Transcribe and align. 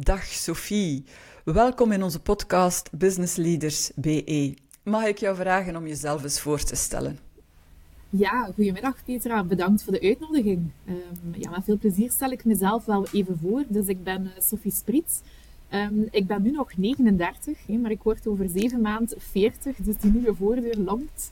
Dag 0.00 0.24
Sophie, 0.24 1.04
welkom 1.44 1.92
in 1.92 2.02
onze 2.02 2.20
podcast 2.20 2.90
Business 2.92 3.36
Leaders 3.36 3.90
BE. 3.94 4.54
Mag 4.82 5.04
ik 5.04 5.18
jou 5.18 5.36
vragen 5.36 5.76
om 5.76 5.86
jezelf 5.86 6.22
eens 6.22 6.40
voor 6.40 6.62
te 6.62 6.76
stellen? 6.76 7.18
Ja, 8.10 8.50
goedemiddag 8.54 9.04
Petra, 9.04 9.44
bedankt 9.44 9.82
voor 9.82 9.92
de 9.92 10.00
uitnodiging. 10.00 10.70
Um, 10.88 11.34
ja, 11.38 11.50
met 11.50 11.64
veel 11.64 11.78
plezier 11.78 12.10
stel 12.10 12.30
ik 12.30 12.44
mezelf 12.44 12.84
wel 12.84 13.06
even 13.12 13.38
voor. 13.42 13.64
Dus 13.68 13.86
ik 13.86 14.04
ben 14.04 14.24
uh, 14.24 14.30
Sophie 14.38 14.72
Sprits. 14.72 15.20
Um, 15.70 16.08
ik 16.10 16.26
ben 16.26 16.42
nu 16.42 16.50
nog 16.50 16.76
39, 16.76 17.58
hè, 17.66 17.76
maar 17.76 17.90
ik 17.90 18.02
word 18.02 18.26
over 18.26 18.48
zeven 18.48 18.80
maanden 18.80 19.20
40, 19.20 19.76
dus 19.76 19.96
die 19.96 20.12
nieuwe 20.12 20.34
voordeur 20.34 20.76
longt. 20.76 21.30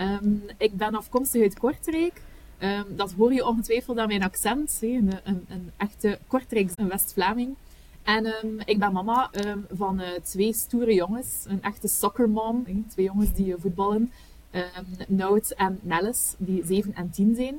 Um, 0.00 0.42
ik 0.58 0.76
ben 0.76 0.94
afkomstig 0.94 1.42
uit 1.42 1.58
Kortrijk. 1.58 2.22
dat 2.88 3.12
hoor 3.12 3.32
je 3.32 3.46
ongetwijfeld 3.46 3.98
aan 3.98 4.08
mijn 4.08 4.22
accent, 4.22 4.78
een, 4.80 5.12
een, 5.24 5.44
een, 5.48 5.70
echte 5.76 6.18
Kortrijks 6.26 6.72
West-Vlaming. 6.76 7.56
En 8.06 8.26
um, 8.26 8.58
ik 8.64 8.78
ben 8.78 8.92
mama 8.92 9.30
um, 9.46 9.66
van 9.70 10.00
uh, 10.00 10.08
twee 10.22 10.52
stoere 10.52 10.94
jongens, 10.94 11.44
een 11.48 11.62
echte 11.62 11.88
soccermom, 11.88 12.64
twee 12.88 13.06
jongens 13.06 13.32
die 13.32 13.46
uh, 13.46 13.54
voetballen. 13.58 14.12
Um, 15.18 15.40
en 15.56 15.78
Nelles, 15.82 16.34
die 16.38 16.64
7 16.66 16.94
en 16.94 17.10
10 17.10 17.34
zijn. 17.34 17.56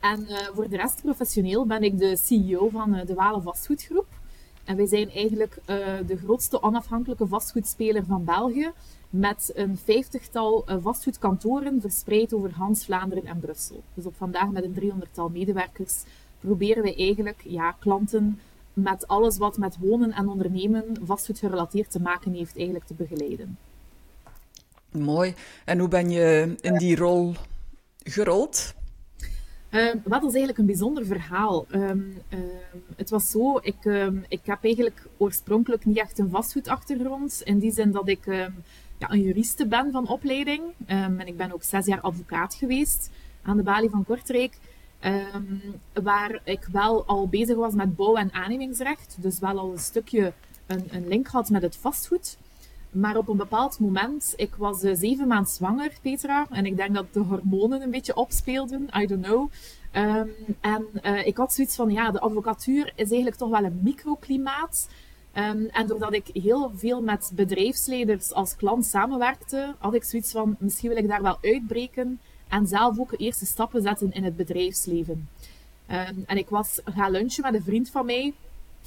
en 0.00 0.20
uh, 0.20 0.38
voor 0.54 0.68
de 0.68 0.76
rest 0.76 1.02
professioneel 1.02 1.66
ben 1.66 1.82
ik 1.82 1.98
de 1.98 2.16
CEO 2.16 2.68
van 2.68 3.02
de 3.06 3.14
Walen 3.14 3.42
Vastgoedgroep. 3.42 4.06
En 4.64 4.76
wij 4.76 4.86
zijn 4.86 5.10
eigenlijk 5.10 5.58
de 6.06 6.16
grootste 6.16 6.62
onafhankelijke 6.62 7.26
vastgoedspeler 7.26 8.04
van 8.04 8.24
België, 8.24 8.70
met 9.10 9.52
een 9.54 9.76
vijftigtal 9.76 10.64
vastgoedkantoren 10.80 11.80
verspreid 11.80 12.34
over 12.34 12.52
Hans, 12.52 12.84
Vlaanderen 12.84 13.26
en 13.26 13.40
Brussel. 13.40 13.82
Dus 13.94 14.06
op 14.06 14.14
vandaag 14.16 14.50
met 14.50 14.64
een 14.64 14.74
driehonderdtal 14.74 15.28
medewerkers 15.28 16.02
proberen 16.40 16.82
wij 16.82 16.96
eigenlijk 16.96 17.42
ja, 17.44 17.72
klanten 17.72 18.38
met 18.74 19.06
alles 19.06 19.36
wat 19.36 19.58
met 19.58 19.76
wonen 19.78 20.12
en 20.12 20.28
ondernemen 20.28 20.84
vastgoed 21.02 21.38
gerelateerd 21.38 21.90
te 21.90 22.00
maken 22.00 22.32
heeft, 22.32 22.56
eigenlijk 22.56 22.86
te 22.86 22.94
begeleiden. 22.94 23.58
Mooi. 24.90 25.34
En 25.64 25.78
hoe 25.78 25.88
ben 25.88 26.10
je 26.10 26.54
in 26.60 26.76
die 26.76 26.96
rol 26.96 27.34
gerold? 28.02 28.74
Uh, 29.70 29.94
wat 30.04 30.22
is 30.22 30.28
eigenlijk 30.28 30.58
een 30.58 30.66
bijzonder 30.66 31.06
verhaal. 31.06 31.66
Um, 31.70 32.18
uh, 32.28 32.38
het 32.96 33.10
was 33.10 33.30
zo, 33.30 33.58
ik, 33.62 33.84
ik 34.28 34.40
heb 34.42 34.58
eigenlijk 34.64 35.06
oorspronkelijk 35.16 35.84
niet 35.84 35.98
echt 35.98 36.18
een 36.18 36.30
vastgoedachtergrond. 36.30 37.40
In 37.44 37.58
die 37.58 37.72
zin 37.72 37.90
dat 37.90 38.08
ik 38.08 38.24
ja, 38.98 39.10
een 39.10 39.22
juriste 39.22 39.66
ben 39.66 39.92
van 39.92 40.08
opleiding. 40.08 40.62
en 40.86 41.26
ik 41.26 41.36
ben 41.36 41.52
ook 41.52 41.62
zes 41.62 41.86
jaar 41.86 42.00
advocaat 42.00 42.54
geweest 42.54 43.10
aan 43.42 43.56
de 43.56 43.62
balie 43.62 43.90
van 43.90 44.04
Kortrijk. 44.04 44.58
Um, 45.06 45.60
waar 46.04 46.40
ik 46.44 46.68
wel 46.72 47.04
al 47.06 47.28
bezig 47.28 47.56
was 47.56 47.74
met 47.74 47.96
bouw- 47.96 48.16
en 48.16 48.32
aannemingsrecht. 48.32 49.16
Dus 49.18 49.38
wel 49.38 49.58
al 49.58 49.72
een 49.72 49.78
stukje 49.78 50.32
een, 50.66 50.84
een, 50.90 51.08
link 51.08 51.26
had 51.26 51.50
met 51.50 51.62
het 51.62 51.76
vastgoed. 51.76 52.36
Maar 52.90 53.16
op 53.16 53.28
een 53.28 53.36
bepaald 53.36 53.78
moment, 53.78 54.32
ik 54.36 54.54
was 54.54 54.84
uh, 54.84 54.94
zeven 54.94 55.26
maanden 55.26 55.52
zwanger, 55.52 55.92
Petra. 56.02 56.46
En 56.50 56.66
ik 56.66 56.76
denk 56.76 56.94
dat 56.94 57.12
de 57.12 57.20
hormonen 57.20 57.82
een 57.82 57.90
beetje 57.90 58.16
opspeelden. 58.16 58.88
I 58.96 59.06
don't 59.06 59.22
know. 59.22 59.50
Um, 59.92 60.30
en 60.60 60.86
uh, 61.02 61.26
ik 61.26 61.36
had 61.36 61.52
zoiets 61.52 61.76
van, 61.76 61.90
ja, 61.90 62.10
de 62.10 62.20
advocatuur 62.20 62.86
is 62.86 63.06
eigenlijk 63.06 63.36
toch 63.36 63.50
wel 63.50 63.64
een 63.64 63.80
microklimaat. 63.82 64.88
Um, 65.34 65.66
en 65.66 65.86
doordat 65.86 66.12
ik 66.12 66.26
heel 66.32 66.72
veel 66.74 67.02
met 67.02 67.32
bedrijfsleiders 67.34 68.32
als 68.32 68.56
klant 68.56 68.84
samenwerkte, 68.84 69.74
had 69.78 69.94
ik 69.94 70.04
zoiets 70.04 70.32
van, 70.32 70.56
misschien 70.58 70.88
wil 70.88 70.98
ik 70.98 71.08
daar 71.08 71.22
wel 71.22 71.38
uitbreken 71.40 72.20
en 72.48 72.66
zelf 72.66 72.98
ook 72.98 73.14
eerste 73.16 73.46
stappen 73.46 73.82
zetten 73.82 74.12
in 74.12 74.24
het 74.24 74.36
bedrijfsleven. 74.36 75.28
Um, 75.90 76.24
en 76.26 76.36
ik 76.36 76.48
was 76.48 76.80
gaan 76.84 77.10
lunchen 77.10 77.42
met 77.42 77.54
een 77.54 77.62
vriend 77.62 77.90
van 77.90 78.06
mij. 78.06 78.32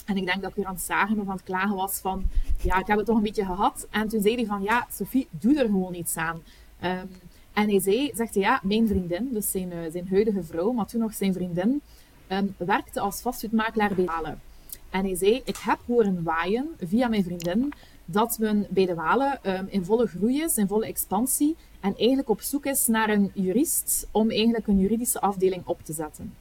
En 0.05 0.17
ik 0.17 0.25
denk 0.25 0.41
dat 0.41 0.49
ik 0.49 0.55
weer 0.55 0.65
aan 0.65 0.73
het 0.73 0.83
zagen 0.83 1.19
of 1.19 1.27
aan 1.27 1.35
het 1.35 1.43
klagen 1.43 1.75
was 1.75 1.99
van, 1.99 2.23
ja, 2.61 2.79
ik 2.79 2.87
heb 2.87 2.97
het 2.97 3.05
toch 3.05 3.17
een 3.17 3.23
beetje 3.23 3.45
gehad. 3.45 3.87
En 3.89 4.07
toen 4.07 4.21
zei 4.21 4.35
hij 4.35 4.45
van, 4.45 4.63
ja, 4.63 4.87
Sophie, 4.91 5.27
doe 5.29 5.59
er 5.59 5.65
gewoon 5.65 5.93
iets 5.93 6.17
aan. 6.17 6.41
Um, 6.83 7.09
en 7.53 7.69
hij 7.69 7.79
zei, 7.79 8.11
zegt 8.15 8.33
ja, 8.33 8.59
mijn 8.63 8.87
vriendin, 8.87 9.29
dus 9.31 9.51
zijn, 9.51 9.71
uh, 9.71 9.91
zijn 9.91 10.07
huidige 10.09 10.43
vrouw, 10.43 10.71
maar 10.71 10.87
toen 10.87 10.99
nog 10.99 11.13
zijn 11.13 11.33
vriendin, 11.33 11.81
um, 12.27 12.55
werkte 12.57 12.99
als 12.99 13.21
vastgoedmakelaar 13.21 13.93
bij 13.95 14.05
Walen. 14.05 14.41
En 14.89 15.05
hij 15.05 15.15
zei, 15.15 15.41
ik 15.45 15.57
heb 15.57 15.79
horen 15.85 16.23
waaien 16.23 16.67
via 16.79 17.07
mijn 17.07 17.23
vriendin 17.23 17.73
dat 18.09 18.37
men 18.39 18.67
bij 18.69 18.85
de 18.85 18.95
Walen 18.95 19.39
um, 19.43 19.67
in 19.69 19.85
volle 19.85 20.07
groei 20.07 20.41
is, 20.41 20.57
in 20.57 20.67
volle 20.67 20.85
expansie 20.85 21.55
en 21.79 21.95
eigenlijk 21.97 22.29
op 22.29 22.41
zoek 22.41 22.65
is 22.65 22.87
naar 22.87 23.09
een 23.09 23.31
jurist 23.33 24.07
om 24.11 24.29
eigenlijk 24.29 24.67
een 24.67 24.79
juridische 24.79 25.21
afdeling 25.21 25.65
op 25.65 25.79
te 25.83 25.93
zetten. 25.93 26.33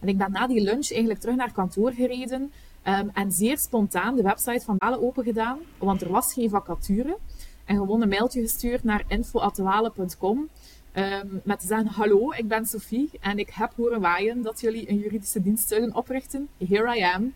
En 0.00 0.08
ik 0.08 0.18
ben 0.18 0.32
na 0.32 0.46
die 0.46 0.62
lunch 0.62 0.90
eigenlijk 0.90 1.20
terug 1.20 1.36
naar 1.36 1.52
kantoor 1.52 1.92
gereden 1.92 2.52
um, 2.86 3.10
en 3.14 3.32
zeer 3.32 3.58
spontaan 3.58 4.16
de 4.16 4.22
website 4.22 4.64
van 4.64 4.74
Walen 4.78 5.02
open 5.02 5.24
gedaan, 5.24 5.58
want 5.78 6.02
er 6.02 6.10
was 6.10 6.32
geen 6.32 6.50
vacature. 6.50 7.18
En 7.64 7.76
gewoon 7.76 8.02
een 8.02 8.08
mailtje 8.08 8.40
gestuurd 8.40 8.84
naar 8.84 9.04
info.walen.com 9.08 10.48
ehm, 10.92 11.26
met 11.44 11.60
te 11.60 11.66
zeggen, 11.66 11.86
hallo, 11.86 12.32
ik 12.32 12.48
ben 12.48 12.66
Sophie 12.66 13.10
en 13.20 13.38
ik 13.38 13.50
heb 13.50 13.72
horen 13.76 14.00
waaien 14.00 14.42
dat 14.42 14.60
jullie 14.60 14.90
een 14.90 14.98
juridische 14.98 15.42
dienst 15.42 15.68
zouden 15.68 15.94
oprichten. 15.94 16.48
Here 16.68 16.96
I 16.96 17.02
am. 17.02 17.34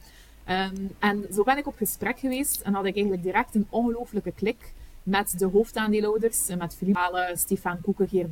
Um, 0.49 0.91
en 0.99 1.25
zo 1.33 1.43
ben 1.43 1.59
ik 1.59 1.67
op 1.67 1.77
gesprek 1.77 2.19
geweest 2.19 2.61
en 2.61 2.75
had 2.75 2.84
ik 2.84 2.95
eigenlijk 2.95 3.23
direct 3.23 3.55
een 3.55 3.67
ongelooflijke 3.69 4.33
klik 4.33 4.73
met 5.03 5.39
de 5.39 5.47
hoofdaandeelhouders, 5.47 6.47
met 6.59 6.75
Philippe 6.75 7.33
Stefan 7.34 7.81
Koeken, 7.81 8.09
Geer. 8.09 8.29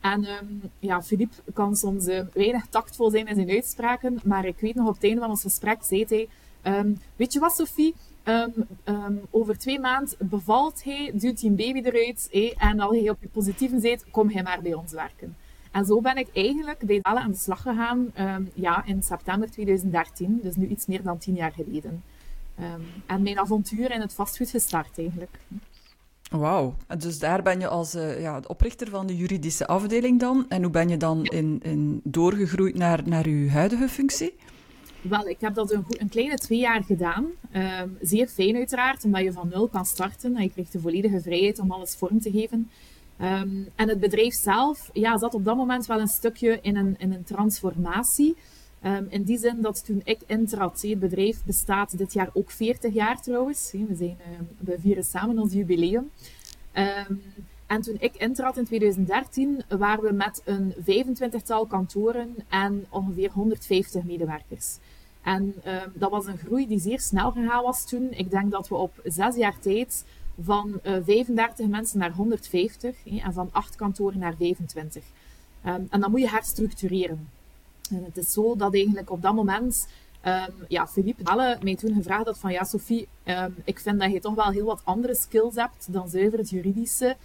En 0.00 0.24
um, 0.24 0.62
ja, 0.78 1.02
Philippe 1.02 1.36
kan 1.52 1.76
soms 1.76 2.06
uh, 2.06 2.20
weinig 2.32 2.66
tactvol 2.66 3.10
zijn 3.10 3.26
in 3.26 3.34
zijn 3.34 3.50
uitspraken, 3.50 4.20
maar 4.24 4.44
ik 4.44 4.60
weet 4.60 4.74
nog 4.74 4.88
op 4.88 4.94
het 4.94 5.04
einde 5.04 5.20
van 5.20 5.30
ons 5.30 5.42
gesprek 5.42 5.82
zei 5.82 6.04
hij, 6.08 6.28
um, 6.78 6.98
weet 7.16 7.32
je 7.32 7.40
wat 7.40 7.54
Sophie, 7.56 7.94
over 9.30 9.58
twee 9.58 9.80
maanden 9.80 10.14
bevalt 10.18 10.84
hij, 10.84 11.10
duwt 11.14 11.40
hij 11.40 11.50
een 11.50 11.56
baby 11.56 11.80
eruit 11.80 12.54
en 12.58 12.80
als 12.80 12.96
hij 12.96 13.10
op 13.10 13.18
je 13.20 13.28
positieve 13.28 13.80
zit, 13.80 14.04
kom 14.10 14.30
hij 14.30 14.42
maar 14.42 14.62
bij 14.62 14.74
ons 14.74 14.92
werken. 14.92 15.36
En 15.70 15.84
zo 15.84 16.00
ben 16.00 16.16
ik 16.16 16.28
eigenlijk 16.32 16.78
bij 16.78 17.00
Dalen 17.00 17.22
aan 17.22 17.30
de 17.30 17.36
slag 17.36 17.62
gegaan 17.62 18.12
ja, 18.54 18.84
in 18.84 19.02
september 19.02 19.50
2013, 19.50 20.40
dus 20.42 20.56
nu 20.56 20.66
iets 20.66 20.86
meer 20.86 21.02
dan 21.02 21.18
tien 21.18 21.34
jaar 21.34 21.52
geleden. 21.52 22.02
Um, 22.60 22.86
en 23.06 23.22
mijn 23.22 23.38
avontuur 23.38 23.90
in 23.90 24.00
het 24.00 24.14
vastgoed 24.14 24.50
gestart 24.50 24.98
eigenlijk. 24.98 25.38
Wauw, 26.30 26.74
dus 26.98 27.18
daar 27.18 27.42
ben 27.42 27.60
je 27.60 27.68
als 27.68 27.94
uh, 27.94 28.20
ja, 28.20 28.40
oprichter 28.46 28.88
van 28.88 29.06
de 29.06 29.16
juridische 29.16 29.66
afdeling 29.66 30.20
dan. 30.20 30.46
En 30.48 30.62
hoe 30.62 30.70
ben 30.70 30.88
je 30.88 30.96
dan 30.96 31.24
in, 31.24 31.60
in 31.62 32.00
doorgegroeid 32.04 32.74
naar, 32.74 33.08
naar 33.08 33.26
uw 33.26 33.48
huidige 33.48 33.88
functie? 33.88 34.34
Wel, 35.02 35.28
ik 35.28 35.40
heb 35.40 35.54
dat 35.54 35.72
een, 35.72 35.84
een 35.88 36.08
kleine 36.08 36.36
twee 36.36 36.58
jaar 36.58 36.84
gedaan. 36.84 37.26
Um, 37.56 37.96
zeer 38.00 38.28
fijn 38.28 38.56
uiteraard, 38.56 39.04
omdat 39.04 39.22
je 39.22 39.32
van 39.32 39.48
nul 39.48 39.68
kan 39.68 39.84
starten. 39.84 40.36
En 40.36 40.42
je 40.42 40.50
krijgt 40.50 40.72
de 40.72 40.80
volledige 40.80 41.20
vrijheid 41.20 41.58
om 41.58 41.70
alles 41.70 41.94
vorm 41.94 42.20
te 42.20 42.30
geven. 42.30 42.70
Um, 43.22 43.68
en 43.74 43.88
het 43.88 44.00
bedrijf 44.00 44.34
zelf 44.34 44.90
ja, 44.92 45.18
zat 45.18 45.34
op 45.34 45.44
dat 45.44 45.56
moment 45.56 45.86
wel 45.86 46.00
een 46.00 46.08
stukje 46.08 46.58
in 46.62 46.76
een, 46.76 46.94
in 46.98 47.12
een 47.12 47.24
transformatie. 47.24 48.36
Um, 48.84 49.06
in 49.08 49.22
die 49.22 49.38
zin 49.38 49.60
dat 49.60 49.84
toen 49.84 50.00
ik 50.04 50.18
intrad, 50.26 50.82
het 50.82 50.98
bedrijf 50.98 51.44
bestaat 51.44 51.98
dit 51.98 52.12
jaar 52.12 52.30
ook 52.32 52.50
40 52.50 52.94
jaar 52.94 53.22
trouwens. 53.22 53.72
We, 53.72 53.94
zijn, 53.94 54.16
uh, 54.20 54.38
we 54.58 54.76
vieren 54.80 55.04
samen 55.04 55.38
ons 55.38 55.52
jubileum. 55.52 56.10
Um, 56.74 57.22
en 57.66 57.80
toen 57.80 57.96
ik 57.98 58.14
intrad 58.16 58.56
in 58.56 58.64
2013, 58.64 59.62
waren 59.68 60.04
we 60.04 60.12
met 60.12 60.42
een 60.44 60.74
25-tal 60.74 61.66
kantoren 61.66 62.36
en 62.48 62.86
ongeveer 62.88 63.30
150 63.30 64.04
medewerkers. 64.04 64.78
En 65.22 65.54
dat 65.94 66.10
was 66.10 66.26
een 66.26 66.38
groei 66.38 66.66
die 66.66 66.80
zeer 66.80 67.00
snel 67.00 67.30
gegaan 67.30 67.62
was 67.62 67.86
toen. 67.88 68.08
Ik 68.10 68.30
denk 68.30 68.50
dat 68.50 68.68
we 68.68 68.74
op 68.74 69.00
zes 69.04 69.36
jaar 69.36 69.58
tijd 69.58 70.04
van 70.40 70.80
uh, 70.82 70.96
35 71.04 71.66
mensen 71.66 71.98
naar 71.98 72.12
150 72.12 72.96
en 73.04 73.32
van 73.32 73.48
8 73.52 73.76
kantoren 73.76 74.18
naar 74.18 74.34
25. 74.36 75.04
en 75.62 75.88
dan 75.90 76.10
moet 76.10 76.20
je 76.20 76.28
herstructureren. 76.28 77.28
En 77.90 78.04
het 78.04 78.16
is 78.16 78.32
zo 78.32 78.56
dat 78.56 78.74
eigenlijk 78.74 79.10
op 79.10 79.22
dat 79.22 79.34
moment 79.34 79.88
um, 80.26 80.54
ja, 80.68 80.86
Philippe 80.86 81.22
Dalle 81.22 81.58
mij 81.62 81.76
toen 81.76 81.94
gevraagd 81.94 82.24
had 82.24 82.38
van 82.38 82.52
ja, 82.52 82.64
Sophie, 82.64 83.08
um, 83.24 83.56
ik 83.64 83.80
vind 83.80 84.00
dat 84.00 84.12
je 84.12 84.20
toch 84.20 84.34
wel 84.34 84.50
heel 84.50 84.64
wat 84.64 84.80
andere 84.84 85.14
skills 85.14 85.54
hebt 85.54 85.92
dan 85.92 86.08
zuiver 86.08 86.38
het 86.38 86.50
juridische. 86.50 87.16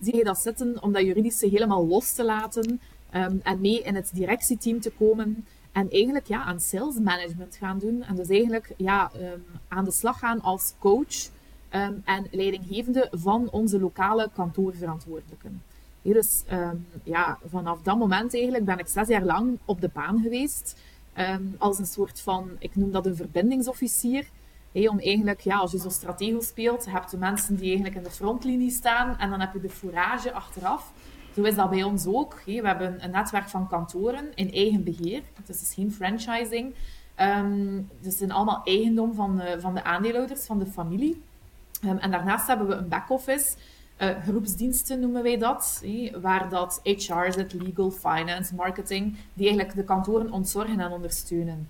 Zie 0.00 0.16
je 0.16 0.24
dat 0.24 0.38
zitten 0.38 0.82
om 0.82 0.92
dat 0.92 1.02
juridische 1.02 1.48
helemaal 1.48 1.86
los 1.86 2.12
te 2.12 2.24
laten 2.24 2.80
en 3.42 3.60
mee 3.60 3.82
in 3.82 3.94
het 3.94 4.10
directieteam 4.14 4.80
te 4.80 4.90
komen 4.90 5.46
en 5.72 5.90
eigenlijk 5.90 6.26
ja, 6.26 6.44
aan 6.44 6.60
sales 6.60 6.98
management 6.98 7.56
gaan 7.56 7.78
doen. 7.78 8.02
En 8.02 8.16
dus 8.16 8.28
eigenlijk 8.28 8.72
ja, 8.76 9.10
aan 9.68 9.84
de 9.84 9.90
slag 9.90 10.18
gaan 10.18 10.40
als 10.40 10.74
coach 10.78 11.30
en 12.04 12.26
leidinggevende 12.30 13.08
van 13.10 13.50
onze 13.50 13.80
lokale 13.80 14.30
kantoorverantwoordelijken 14.34 15.62
dus 16.12 16.42
um, 16.52 16.86
ja, 17.02 17.38
vanaf 17.48 17.82
dat 17.82 17.98
moment 17.98 18.34
eigenlijk 18.34 18.64
ben 18.64 18.78
ik 18.78 18.86
zes 18.86 19.08
jaar 19.08 19.24
lang 19.24 19.58
op 19.64 19.80
de 19.80 19.90
baan 19.92 20.20
geweest. 20.22 20.80
Um, 21.18 21.54
als 21.58 21.78
een 21.78 21.86
soort 21.86 22.20
van, 22.20 22.50
ik 22.58 22.76
noem 22.76 22.90
dat 22.90 23.06
een 23.06 23.16
verbindingsofficier. 23.16 24.26
Om 24.72 24.98
eigenlijk, 24.98 25.40
ja, 25.40 25.56
als 25.56 25.72
je 25.72 25.78
zo 25.78 25.88
stratego 25.88 26.40
speelt, 26.40 26.86
heb 26.90 27.04
je 27.10 27.16
mensen 27.16 27.56
die 27.56 27.66
eigenlijk 27.66 27.96
in 27.96 28.02
de 28.02 28.10
frontlinie 28.10 28.70
staan 28.70 29.18
en 29.18 29.30
dan 29.30 29.40
heb 29.40 29.52
je 29.52 29.60
de 29.60 29.70
fourage 29.70 30.32
achteraf. 30.32 30.92
Zo 31.34 31.42
is 31.42 31.54
dat 31.54 31.70
bij 31.70 31.82
ons 31.82 32.06
ook. 32.06 32.42
We 32.44 32.52
hebben 32.52 33.04
een 33.04 33.10
netwerk 33.10 33.48
van 33.48 33.68
kantoren 33.68 34.34
in 34.34 34.52
eigen 34.52 34.84
beheer. 34.84 35.22
Het 35.34 35.48
is 35.48 35.58
dus 35.58 35.74
geen 35.74 35.92
franchising. 35.92 36.74
Dus 38.00 38.16
zijn 38.16 38.32
allemaal 38.32 38.60
eigendom 38.64 39.14
van, 39.14 39.42
van 39.58 39.74
de 39.74 39.84
aandeelhouders, 39.84 40.46
van 40.46 40.58
de 40.58 40.66
familie. 40.66 41.22
Ehm, 41.82 41.96
en 41.96 42.10
daarnaast 42.10 42.46
hebben 42.46 42.66
we 42.66 42.74
een 42.74 42.88
back-office, 42.88 43.56
uh, 44.02 44.08
groepsdiensten 44.22 45.00
noemen 45.00 45.22
wij 45.22 45.38
dat, 45.38 45.82
waar 46.20 46.48
dat 46.48 46.80
HR 46.82 47.30
zit, 47.30 47.52
legal, 47.52 47.90
finance, 47.90 48.54
marketing, 48.54 49.16
die 49.34 49.46
eigenlijk 49.46 49.76
de 49.76 49.84
kantoren 49.84 50.30
ontzorgen 50.30 50.80
en 50.80 50.90
ondersteunen. 50.90 51.68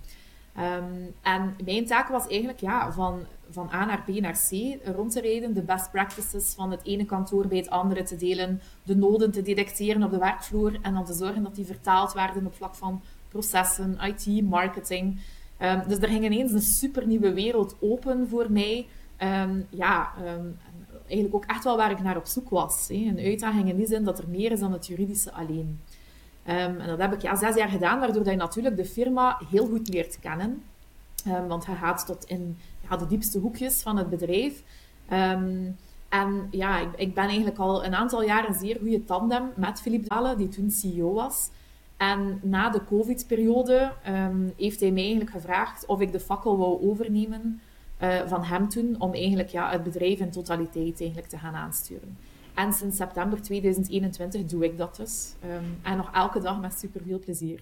Um, 0.57 1.13
en 1.21 1.55
mijn 1.65 1.85
taak 1.85 2.07
was 2.07 2.27
eigenlijk 2.27 2.59
ja, 2.59 2.91
van, 2.91 3.25
van 3.49 3.69
A 3.73 3.85
naar 3.85 4.03
B 4.05 4.07
naar 4.07 4.39
C 4.49 4.77
rond 4.95 5.11
te 5.11 5.21
rijden, 5.21 5.53
de 5.53 5.61
best 5.61 5.91
practices 5.91 6.53
van 6.53 6.71
het 6.71 6.83
ene 6.83 7.05
kantoor 7.05 7.47
bij 7.47 7.57
het 7.57 7.69
andere 7.69 8.03
te 8.03 8.15
delen, 8.15 8.61
de 8.83 8.95
noden 8.95 9.31
te 9.31 9.41
detecteren 9.41 10.03
op 10.03 10.11
de 10.11 10.17
werkvloer 10.17 10.77
en 10.81 10.93
dan 10.93 11.05
te 11.05 11.13
zorgen 11.13 11.43
dat 11.43 11.55
die 11.55 11.65
vertaald 11.65 12.13
werden 12.13 12.45
op 12.45 12.55
vlak 12.55 12.75
van 12.75 13.01
processen, 13.27 13.97
IT, 14.01 14.49
marketing. 14.49 15.19
Um, 15.61 15.83
dus 15.87 15.97
er 15.97 16.07
ging 16.07 16.25
ineens 16.25 16.51
een 16.51 16.61
super 16.61 17.07
nieuwe 17.07 17.33
wereld 17.33 17.75
open 17.79 18.27
voor 18.29 18.51
mij. 18.51 18.87
Um, 19.23 19.67
ja, 19.69 20.13
eigenlijk 21.07 21.35
ook 21.35 21.45
echt 21.45 21.63
wel 21.63 21.77
waar 21.77 21.91
ik 21.91 22.01
naar 22.01 22.17
op 22.17 22.25
zoek 22.25 22.49
was. 22.49 22.87
Hè. 22.87 22.95
Een 22.95 23.19
uitdaging 23.19 23.69
in 23.69 23.77
die 23.77 23.87
zin 23.87 24.03
dat 24.03 24.19
er 24.19 24.29
meer 24.29 24.51
is 24.51 24.59
dan 24.59 24.73
het 24.73 24.87
juridische 24.87 25.31
alleen. 25.31 25.79
Um, 26.47 26.79
en 26.79 26.87
dat 26.87 26.99
heb 26.99 27.13
ik 27.13 27.21
ja, 27.21 27.35
zes 27.35 27.55
jaar 27.55 27.69
gedaan, 27.69 27.99
waardoor 27.99 28.25
je 28.29 28.35
natuurlijk 28.35 28.75
de 28.75 28.85
firma 28.85 29.39
heel 29.49 29.67
goed 29.67 29.87
leert 29.87 30.19
kennen. 30.19 30.63
Want 31.47 31.65
hij 31.65 31.75
gaat 31.75 32.05
tot 32.05 32.25
in 32.25 32.57
ja, 32.89 32.97
de 32.97 33.07
diepste 33.07 33.39
hoekjes 33.39 33.81
van 33.81 33.97
het 33.97 34.09
bedrijf. 34.09 34.63
En 36.09 36.47
ja, 36.51 36.79
ik, 36.79 36.89
ik, 36.95 37.13
ben 37.13 37.23
eigenlijk 37.23 37.57
al 37.57 37.85
een 37.85 37.95
aantal 37.95 38.23
jaar 38.23 38.47
een 38.47 38.53
zeer 38.53 38.77
goede 38.79 39.05
tandem 39.05 39.51
met 39.55 39.81
Philippe 39.81 40.07
Dalen, 40.07 40.37
die 40.37 40.47
toen 40.47 40.71
CEO 40.71 41.13
was. 41.13 41.49
En 41.97 42.39
na 42.41 42.69
de 42.69 42.83
COVID-periode 42.83 43.91
heeft 44.57 44.79
hij 44.79 44.91
mij 44.91 45.01
eigenlijk 45.01 45.31
gevraagd 45.31 45.85
of 45.85 46.01
ik 46.01 46.11
de 46.11 46.19
fakkel 46.19 46.57
wou 46.57 46.89
overnemen 46.89 47.61
uh, 48.01 48.27
van 48.27 48.43
hem 48.43 48.69
toen, 48.69 48.95
om 48.99 49.13
eigenlijk 49.13 49.49
ja, 49.49 49.71
het 49.71 49.83
bedrijf 49.83 50.19
in 50.19 50.31
totaliteit 50.31 50.99
eigenlijk 50.99 51.27
te 51.27 51.37
gaan 51.37 51.55
aansturen. 51.55 52.17
En 52.53 52.73
sinds 52.73 52.97
september 52.97 53.41
2021 53.41 54.45
doe 54.45 54.63
ik 54.63 54.77
dat 54.77 54.95
dus. 54.95 55.33
Um, 55.45 55.79
en 55.83 55.97
nog 55.97 56.09
elke 56.13 56.39
dag 56.39 56.59
met 56.59 56.79
super 56.79 57.01
veel 57.05 57.19
plezier. 57.19 57.59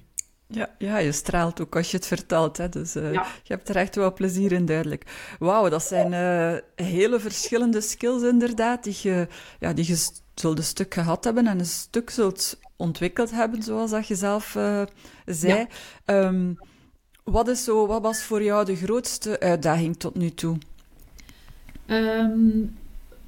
Ja, 0.48 0.70
ja, 0.78 0.98
je 0.98 1.12
straalt 1.12 1.62
ook 1.62 1.76
als 1.76 1.92
je 1.92 1.98
het 1.98 2.08
vertelt. 2.08 2.58
Hè? 2.58 2.70
Dus 2.70 2.96
uh, 2.96 3.14
je 3.14 3.54
hebt 3.54 3.70
er 3.70 3.76
echt 3.76 3.96
wel 3.96 4.14
plezier 4.14 4.52
in, 4.52 4.66
duidelijk. 4.66 5.36
Wauw, 5.40 5.70
dat 5.70 5.84
zijn 5.84 6.12
uh, 6.12 6.86
hele 6.88 7.20
verschillende 7.20 7.82
skills 7.82 8.24
inderdaad, 8.24 8.84
die 8.84 8.98
je, 9.02 9.28
ja, 9.60 9.74
die 9.74 9.88
je 9.88 10.08
zult 10.36 10.58
een 10.58 10.64
stuk 10.64 10.94
gehad 10.94 11.24
hebben 11.24 11.48
en 11.48 11.60
een 11.60 11.66
stuk 11.66 12.10
zult 12.10 12.60
ontwikkeld 12.76 13.32
hebben, 13.32 13.64
zoals 13.64 13.92
dat 13.92 14.08
je 14.08 14.16
zelf 14.16 14.56
uh, 14.56 14.82
zei. 15.26 15.68
Ja. 16.06 16.26
Um, 16.26 16.58
wat, 17.32 17.48
is 17.48 17.64
zo, 17.64 17.88
wat 17.88 18.02
was 18.02 18.24
voor 18.24 18.44
jou 18.44 18.66
de 18.66 18.76
grootste 18.76 19.40
uitdaging 19.40 19.98
tot 19.98 20.16
nu 20.16 20.30
toe? 20.30 20.58
Um, 21.88 22.76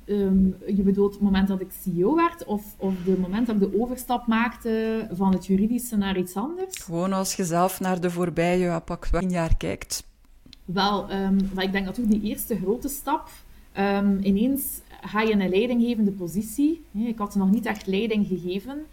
um, 0.05 0.55
je 0.65 0.81
bedoelt 0.81 1.13
het 1.13 1.21
moment 1.21 1.47
dat 1.47 1.61
ik 1.61 1.67
CEO 1.83 2.15
werd 2.15 2.45
of, 2.45 2.63
of 2.77 2.93
het 3.05 3.19
moment 3.19 3.47
dat 3.47 3.55
ik 3.55 3.71
de 3.71 3.79
overstap 3.79 4.27
maakte 4.27 5.07
van 5.11 5.33
het 5.33 5.45
juridische 5.45 5.97
naar 5.97 6.17
iets 6.17 6.35
anders? 6.35 6.77
Gewoon 6.77 7.13
als 7.13 7.35
je 7.35 7.45
zelf 7.45 7.79
naar 7.79 8.01
de 8.01 8.11
voorbije 8.11 8.81
pak 8.85 9.05
tien 9.05 9.29
jaar 9.29 9.57
kijkt. 9.57 10.03
Wel, 10.65 11.11
um, 11.11 11.37
ik 11.57 11.71
denk 11.71 11.85
natuurlijk 11.85 12.21
die 12.21 12.29
eerste 12.31 12.55
grote 12.55 12.89
stap. 12.89 13.29
Ineens 14.21 14.63
ga 15.01 15.21
je 15.21 15.31
een 15.31 15.49
leidinggevende 15.49 16.11
positie. 16.11 16.85
Ik 16.93 17.17
had 17.17 17.35
nog 17.35 17.51
niet 17.51 17.65
echt 17.65 17.87
leiding 17.87 18.27
gegeven. 18.27 18.85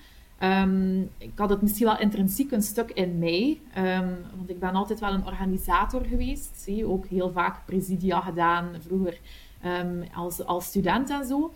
Um, 0.43 1.11
ik 1.19 1.33
had 1.35 1.51
het 1.51 1.63
misschien 1.63 1.87
wel 1.87 1.99
intrinsiek 1.99 2.53
een 2.53 2.63
stuk 2.63 2.91
in 2.91 3.19
mij, 3.19 3.61
um, 3.79 4.17
want 4.37 4.51
ik 4.51 4.59
ben 4.59 4.75
altijd 4.75 5.01
wel 5.01 5.13
een 5.13 5.27
organisator 5.27 6.05
geweest. 6.05 6.51
Zie, 6.57 6.87
ook 6.87 7.07
heel 7.07 7.33
vaak 7.33 7.67
presidia 7.67 8.21
gedaan 8.21 8.69
vroeger 8.81 9.19
um, 9.65 10.05
als, 10.15 10.45
als 10.45 10.65
student 10.65 11.11
en 11.11 11.27
zo. 11.27 11.53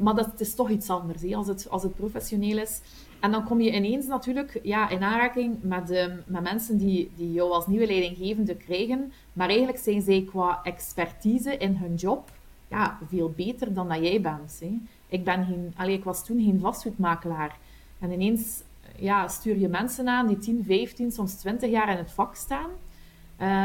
maar 0.00 0.14
dat 0.14 0.40
is 0.40 0.54
toch 0.54 0.70
iets 0.70 0.90
anders 0.90 1.22
he, 1.22 1.36
als, 1.36 1.46
het, 1.46 1.70
als 1.70 1.82
het 1.82 1.94
professioneel 1.94 2.58
is. 2.58 2.80
En 3.20 3.30
dan 3.30 3.44
kom 3.44 3.60
je 3.60 3.72
ineens 3.72 4.06
natuurlijk 4.06 4.60
ja, 4.62 4.88
in 4.88 5.02
aanraking 5.02 5.56
met, 5.62 6.08
met 6.26 6.42
mensen 6.42 6.78
die, 6.78 7.10
die 7.16 7.32
jou 7.32 7.50
als 7.50 7.66
nieuwe 7.66 7.86
leidinggevende 7.86 8.56
krijgen, 8.56 9.12
maar 9.32 9.48
eigenlijk 9.48 9.78
zijn 9.78 10.02
zij 10.02 10.24
qua 10.30 10.60
expertise 10.62 11.56
in 11.56 11.76
hun 11.76 11.94
job 11.94 12.30
ja, 12.68 12.98
veel 13.08 13.32
beter 13.36 13.74
dan 13.74 13.88
dat 13.88 13.98
jij 13.98 14.20
bent. 14.20 14.60
He. 14.60 14.78
Ik, 15.08 15.24
ben 15.24 15.44
geen, 15.44 15.88
ik 15.88 16.04
was 16.04 16.24
toen 16.24 16.44
geen 16.44 16.60
vastgoedmakelaar. 16.60 17.58
En 17.98 18.12
ineens 18.12 18.62
ja, 18.96 19.28
stuur 19.28 19.58
je 19.58 19.68
mensen 19.68 20.08
aan 20.08 20.26
die 20.26 20.38
10, 20.38 20.64
15, 20.66 21.12
soms 21.12 21.34
20 21.34 21.70
jaar 21.70 21.90
in 21.90 21.96
het 21.96 22.12
vak 22.12 22.34
staan. 22.34 22.70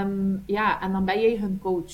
Um, 0.06 0.44
ja, 0.46 0.82
en 0.82 0.92
dan 0.92 1.06
ben 1.06 1.22
jij 1.22 1.38
hun 1.38 1.60
coach. 1.62 1.94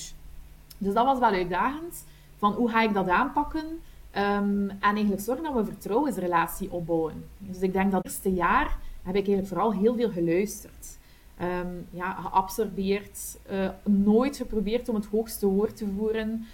Dus 0.78 0.94
dat 0.94 1.04
was 1.04 1.18
wel 1.18 1.32
uitdagend. 1.32 2.04
Van 2.36 2.52
hoe 2.52 2.70
ga 2.70 2.82
ik 2.82 2.94
dat 2.94 3.08
aanpakken? 3.08 3.64
Um, 3.64 4.70
en 4.70 4.78
eigenlijk 4.80 5.22
zorgen 5.22 5.44
dat 5.44 5.52
we 5.52 5.58
een 5.58 5.66
vertrouwensrelatie 5.66 6.70
opbouwen. 6.70 7.24
Dus 7.38 7.60
ik 7.60 7.72
denk 7.72 7.92
dat 7.92 8.02
het 8.02 8.12
eerste 8.12 8.32
jaar 8.32 8.76
heb 9.02 9.14
ik 9.14 9.26
eigenlijk 9.26 9.46
vooral 9.46 9.72
heel 9.72 9.94
veel 9.94 10.10
geluisterd. 10.10 10.98
Um, 11.42 11.86
ja, 11.90 12.12
geabsorbeerd, 12.12 13.38
uh, 13.50 13.68
nooit 13.84 14.36
geprobeerd 14.36 14.88
om 14.88 14.94
het 14.94 15.06
hoogste 15.06 15.46
woord 15.46 15.76
te 15.76 15.86
voeren. 15.96 16.46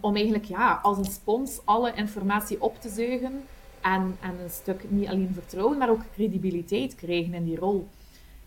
Om 0.00 0.14
eigenlijk 0.14 0.44
ja, 0.44 0.78
als 0.82 0.98
een 0.98 1.04
spons 1.04 1.60
alle 1.64 1.92
informatie 1.94 2.62
op 2.62 2.80
te 2.80 2.88
zuigen 2.88 3.42
en, 3.80 4.16
en 4.20 4.34
een 4.42 4.50
stuk 4.50 4.90
niet 4.90 5.08
alleen 5.08 5.30
vertrouwen, 5.34 5.78
maar 5.78 5.90
ook 5.90 6.02
credibiliteit 6.14 6.94
krijgen 6.94 7.34
in 7.34 7.44
die 7.44 7.58
rol. 7.58 7.88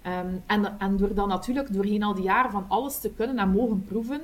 Um, 0.08 0.44
en, 0.46 0.80
en 0.80 0.98
door 0.98 1.14
dan 1.14 1.28
natuurlijk 1.28 1.74
doorheen 1.74 2.04
al 2.04 2.14
die 2.14 2.24
jaren 2.24 2.52
van 2.52 2.66
alles 2.68 3.00
te 3.00 3.10
kunnen 3.10 3.38
en 3.38 3.50
mogen 3.50 3.86
proeven 3.86 4.22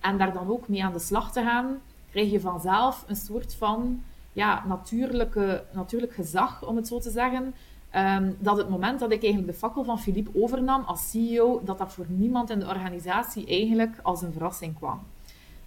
en 0.00 0.18
daar 0.18 0.32
dan 0.32 0.48
ook 0.48 0.68
mee 0.68 0.84
aan 0.84 0.92
de 0.92 0.98
slag 0.98 1.32
te 1.32 1.42
gaan, 1.42 1.78
krijg 2.10 2.30
je 2.30 2.40
vanzelf 2.40 3.04
een 3.06 3.16
soort 3.16 3.54
van 3.54 4.02
ja, 4.32 4.64
natuurlijke, 4.66 5.64
natuurlijk 5.72 6.12
gezag, 6.12 6.66
om 6.66 6.76
het 6.76 6.88
zo 6.88 6.98
te 6.98 7.10
zeggen. 7.10 7.54
Um, 7.96 8.36
dat 8.38 8.56
het 8.56 8.68
moment 8.68 9.00
dat 9.00 9.10
ik 9.10 9.22
eigenlijk 9.22 9.52
de 9.52 9.58
fakkel 9.58 9.84
van 9.84 9.98
Philippe 10.00 10.30
overnam 10.34 10.82
als 10.82 11.10
CEO, 11.10 11.60
dat 11.64 11.78
dat 11.78 11.92
voor 11.92 12.06
niemand 12.08 12.50
in 12.50 12.58
de 12.58 12.66
organisatie 12.66 13.46
eigenlijk 13.46 13.98
als 14.02 14.22
een 14.22 14.32
verrassing 14.32 14.74
kwam. 14.76 15.00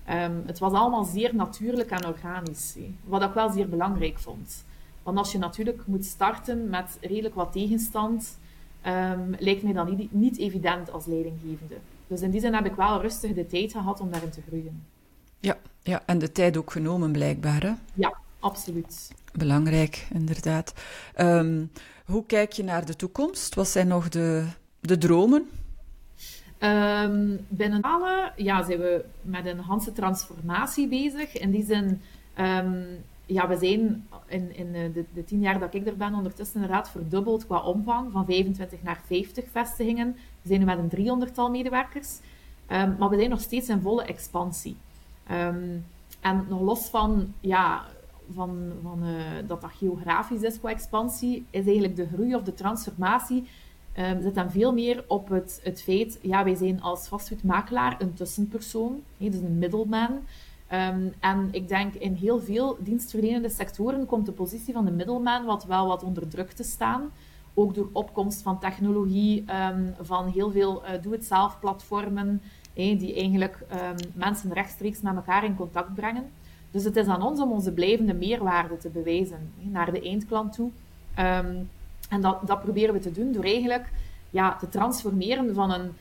Um, 0.10 0.44
het 0.46 0.60
was 0.60 0.74
allemaal 0.74 1.04
zeer 1.04 1.36
natuurlijk 1.36 1.92
en 1.92 2.06
organisch, 2.06 2.78
wat 3.04 3.24
ik 3.24 3.34
wel 3.34 3.50
zeer 3.50 3.70
belangrijk 3.70 4.20
vond. 4.20 4.66
Want 5.04 5.18
als 5.18 5.32
je 5.32 5.38
natuurlijk 5.38 5.82
moet 5.86 6.06
starten 6.06 6.70
met 6.70 6.98
redelijk 7.02 7.36
wat 7.36 7.52
tegenstand, 7.52 8.38
um, 8.86 9.36
lijkt 9.40 9.64
mij 9.64 9.74
dat 9.74 9.98
niet, 9.98 10.14
niet 10.14 10.38
evident 10.38 10.92
als 10.92 11.06
leidinggevende. 11.06 11.76
Dus 12.08 12.22
in 12.22 12.32
die 12.32 12.42
zin 12.42 12.54
heb 12.54 12.66
ik 12.66 12.76
wel 12.76 13.02
rustig 13.02 13.34
de 13.34 13.48
tijd 13.48 13.72
gehad 13.72 14.00
om 14.00 14.12
daarin 14.12 14.30
te 14.30 14.42
groeien. 14.48 14.86
Ja, 15.40 15.58
ja 15.82 16.02
en 16.06 16.20
de 16.20 16.32
tijd 16.32 16.58
ook 16.58 16.72
genomen 16.72 17.12
blijkbaar, 17.12 17.62
hè? 17.62 17.74
Ja, 17.94 18.18
absoluut. 18.40 19.12
Belangrijk, 19.34 20.08
inderdaad. 20.14 20.74
Um, 21.18 21.72
hoe 22.06 22.26
kijk 22.26 22.52
je 22.52 22.64
naar 22.64 22.86
de 22.86 22.96
toekomst? 22.96 23.56
Wat 23.56 23.68
zijn 23.68 23.88
nog 23.88 24.10
de, 24.10 24.46
de 24.80 24.98
dromen? 24.98 25.50
Um, 26.60 27.46
binnen 27.48 27.82
alle 27.82 28.32
ja, 28.36 28.64
zijn 28.64 28.80
we 28.80 29.06
met 29.22 29.46
een 29.46 29.60
Hanse 29.60 29.94
transformatie 29.94 30.88
bezig. 30.88 31.38
In 31.38 31.52
die 31.52 31.66
zin 31.66 32.02
um, 32.40 32.86
ja, 33.34 33.48
we 33.48 33.58
zijn 33.58 34.08
in, 34.28 34.56
in 34.56 34.76
eh, 34.76 34.94
de, 34.94 35.06
de, 35.14 35.24
tien 35.24 35.40
jaar 35.40 35.60
dat 35.60 35.74
ik 35.74 35.88
er 35.88 35.98
ben 35.98 36.14
ondertussen 36.14 36.62
inderdaad 36.62 36.90
verdubbeld 36.90 37.46
qua 37.46 37.60
omvang, 37.60 38.12
van 38.12 38.26
25 38.26 38.84
naar 38.84 39.02
50 39.06 39.46
vestigingen. 39.52 40.16
We 40.42 40.48
zijn 40.48 40.60
nu 40.60 40.66
met 40.66 40.78
een 40.78 40.90
driehonderdtal 40.90 41.50
medewerkers, 41.50 42.20
um, 42.72 42.96
maar 43.00 43.10
we 43.10 43.16
zijn 43.16 43.30
nog 43.30 43.42
steeds 43.42 43.70
in 43.70 43.82
volle 43.82 44.04
expansie. 44.04 44.76
Um, 45.32 45.86
en 46.20 46.46
nog 46.50 46.62
los 46.62 46.86
van, 46.86 47.34
ja, 47.40 47.86
van, 48.34 48.72
van 48.84 49.04
uh, 49.04 49.16
dat 49.48 49.62
dat 49.62 49.72
geografisch 49.72 50.42
is 50.42 50.60
qua 50.60 50.70
expansie, 50.70 51.46
is 51.50 51.66
eigenlijk 51.66 51.96
de 51.96 52.08
groei 52.14 52.36
of 52.36 52.44
de 52.44 52.54
transformatie 52.54 53.48
um, 53.98 54.22
zit 54.22 54.36
dan 54.36 54.52
veel 54.52 54.74
meer 54.74 55.04
op 55.08 55.30
het, 55.30 55.60
het 55.64 55.82
feit, 55.82 56.20
ja, 56.22 56.44
wij 56.44 56.56
zijn 56.56 56.82
als 56.82 57.08
vastgoedmakelaar 57.08 57.96
een 58.02 58.14
tussenpersoon, 58.14 59.02
dus 59.18 59.36
een 59.36 59.58
middleman. 59.58 60.20
Um, 60.74 61.14
en 61.20 61.48
ik 61.52 61.68
denk 61.68 61.94
in 61.94 62.14
heel 62.14 62.40
veel 62.40 62.78
dienstverlenende 62.80 63.50
sectoren 63.50 64.06
komt 64.06 64.26
de 64.26 64.32
positie 64.32 64.74
van 64.74 64.86
de 64.86 64.92
middelman 64.92 65.46
wat 65.46 65.66
wel 65.66 65.88
wat 65.88 66.04
onder 66.04 66.28
druk 66.28 66.52
te 66.52 66.64
staan. 66.64 67.12
Ook 67.54 67.76
door 67.76 67.90
opkomst 67.92 68.42
van 68.42 68.60
technologie, 68.60 69.46
um, 69.72 69.94
van 70.02 70.28
heel 70.28 70.52
veel 70.52 70.84
uh, 70.84 71.02
doe-het-zelf 71.02 71.60
platformen, 71.60 72.42
die 72.74 73.16
eigenlijk 73.16 73.58
um, 73.72 74.12
mensen 74.14 74.54
rechtstreeks 74.54 75.02
met 75.02 75.16
elkaar 75.16 75.44
in 75.44 75.56
contact 75.56 75.94
brengen. 75.94 76.30
Dus 76.72 76.84
het 76.84 76.96
is 76.96 77.08
aan 77.08 77.22
ons 77.22 77.40
om 77.40 77.52
onze 77.52 77.72
blijvende 77.72 78.14
meerwaarde 78.14 78.78
te 78.78 78.90
bewijzen 78.90 79.54
naar 79.62 79.92
de 79.92 80.02
eindklant 80.02 80.54
toe. 80.54 80.70
en 82.10 82.22
dat, 82.22 82.48
dat 82.48 82.62
proberen 82.62 82.94
we 82.94 83.00
te 83.00 83.12
doen 83.12 83.32
door 83.32 83.44
eigenlijk 83.44 83.90
ja, 84.30 84.56
te 84.56 84.70
transformeren 84.70 85.54
van 85.54 85.72
een 85.72 85.92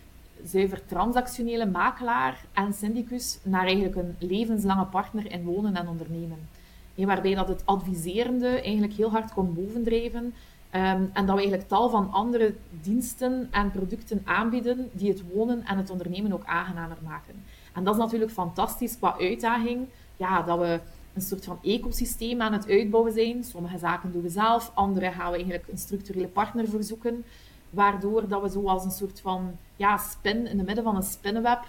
zuiver 0.44 0.86
transactionele 0.86 1.66
makelaar 1.66 2.44
en 2.52 2.72
syndicus 2.72 3.38
naar 3.42 3.64
eigenlijk 3.64 3.96
een 3.96 4.16
levenslange 4.18 4.84
partner 4.84 5.32
in 5.32 5.44
wonen 5.44 5.76
en 5.76 5.88
ondernemen. 5.88 6.48
waarbij 6.94 7.34
dat 7.34 7.48
het 7.48 7.62
adviserende 7.64 8.60
eigenlijk 8.60 8.92
heel 8.92 9.10
hard 9.10 9.32
komt 9.32 9.54
bovendrijven 9.54 10.34
Ehm, 10.70 11.04
en 11.12 11.26
dat 11.26 11.34
we 11.34 11.40
eigenlijk 11.40 11.68
tal 11.68 11.88
van 11.88 12.12
andere 12.12 12.54
diensten 12.82 13.48
en 13.50 13.70
producten 13.70 14.22
aanbieden 14.24 14.90
die 14.92 15.08
het 15.08 15.22
wonen 15.32 15.64
en 15.64 15.76
het 15.76 15.90
ondernemen 15.90 16.32
ook 16.32 16.44
aangenamer 16.44 16.96
maken. 17.04 17.44
En 17.74 17.84
dat 17.84 17.94
is 17.94 18.00
natuurlijk 18.00 18.30
fantastisch 18.30 18.98
qua 18.98 19.16
uitdaging. 19.18 19.86
Ja, 20.16 20.42
dat 20.42 20.58
we 20.58 20.80
een 21.14 21.22
soort 21.22 21.44
van 21.44 21.58
ecosysteem 21.62 22.40
aan 22.40 22.52
het 22.52 22.68
uitbouwen 22.68 23.12
zijn. 23.12 23.44
Sommige 23.44 23.78
zaken 23.78 24.12
doen 24.12 24.22
we 24.22 24.28
zelf, 24.28 24.70
andere 24.74 25.12
gaan 25.12 25.30
we 25.30 25.36
eigenlijk 25.36 25.68
een 25.70 25.78
structurele 25.78 26.28
partner 26.28 26.68
verzoeken. 26.68 27.24
Waardoor 27.70 28.28
dat 28.28 28.42
we 28.42 28.50
zo 28.50 28.66
als 28.66 28.84
een 28.84 28.90
soort 28.90 29.20
van 29.20 29.56
ja, 29.76 29.96
spin 29.96 30.46
in 30.46 30.58
het 30.58 30.66
midden 30.66 30.84
van 30.84 30.96
een 30.96 31.02
spinnenweb 31.02 31.60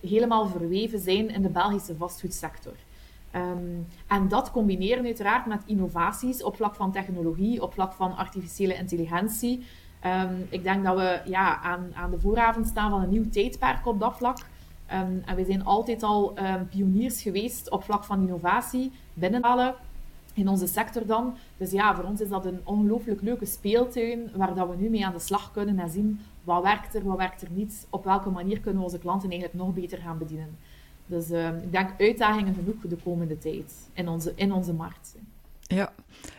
helemaal 0.00 0.46
verweven 0.46 0.98
zijn 0.98 1.30
in 1.30 1.42
de 1.42 1.48
Belgische 1.48 1.96
vastgoedsector. 1.96 2.74
Um, 3.34 3.86
en 4.06 4.28
dat 4.28 4.50
combineren 4.50 5.04
uiteraard 5.04 5.46
met 5.46 5.62
innovaties 5.66 6.42
op 6.42 6.56
vlak 6.56 6.74
van 6.74 6.92
technologie, 6.92 7.62
op 7.62 7.72
vlak 7.72 7.92
van 7.92 8.16
artificiële 8.16 8.74
intelligentie. 8.74 9.66
Um, 10.06 10.46
ik 10.48 10.62
denk 10.62 10.84
dat 10.84 10.96
we 10.96 11.20
ja, 11.24 11.60
aan, 11.62 11.90
aan 11.94 12.10
de 12.10 12.18
vooravond 12.18 12.66
staan 12.66 12.90
van 12.90 13.02
een 13.02 13.10
nieuw 13.10 13.28
tijdperk 13.28 13.86
op 13.86 14.00
dat 14.00 14.16
vlak. 14.16 14.38
Um, 14.92 15.22
en 15.26 15.36
we 15.36 15.44
zijn 15.44 15.64
altijd 15.64 16.02
al 16.02 16.34
pioniers 16.70 17.22
geweest 17.22 17.70
op 17.70 17.84
vlak 17.84 18.04
van 18.04 18.20
innovatie 18.20 18.92
binnenhalen 19.14 19.74
in 20.34 20.48
onze 20.48 20.66
sector 20.66 21.06
dan. 21.06 21.34
Dus 21.56 21.70
ja, 21.70 21.94
voor 21.94 22.04
ons 22.04 22.20
is 22.20 22.28
dat 22.28 22.44
een 22.44 22.60
ongelooflijk 22.64 23.22
leuke 23.22 23.46
speeltuin 23.46 24.30
waar 24.34 24.54
dat 24.54 24.68
we 24.68 24.76
nu 24.76 24.88
mee 24.88 25.06
aan 25.06 25.12
de 25.12 25.18
slag 25.18 25.52
kunnen 25.52 25.78
en 25.78 25.90
zien 25.90 26.20
wat 26.44 26.62
werkt 26.62 26.94
er, 26.94 27.04
wat 27.04 27.16
werkt 27.16 27.42
er 27.42 27.48
niet, 27.50 27.86
op 27.90 28.04
welke 28.04 28.30
manier 28.30 28.60
kunnen 28.60 28.78
we 28.78 28.84
onze 28.84 28.98
klanten 28.98 29.30
eigenlijk 29.30 29.62
nog 29.62 29.74
beter 29.74 29.98
gaan 29.98 30.18
bedienen. 30.18 30.56
Dus 31.06 31.30
uh, 31.30 31.48
ik 31.48 31.72
denk 31.72 31.90
uitdagingen 31.98 32.54
genoeg 32.54 32.80
de 32.88 32.96
komende 33.04 33.38
tijd 33.38 33.72
in 33.92 34.08
onze, 34.08 34.32
in 34.34 34.52
onze 34.52 34.72
markt. 34.72 35.14
Ja, 35.60 35.92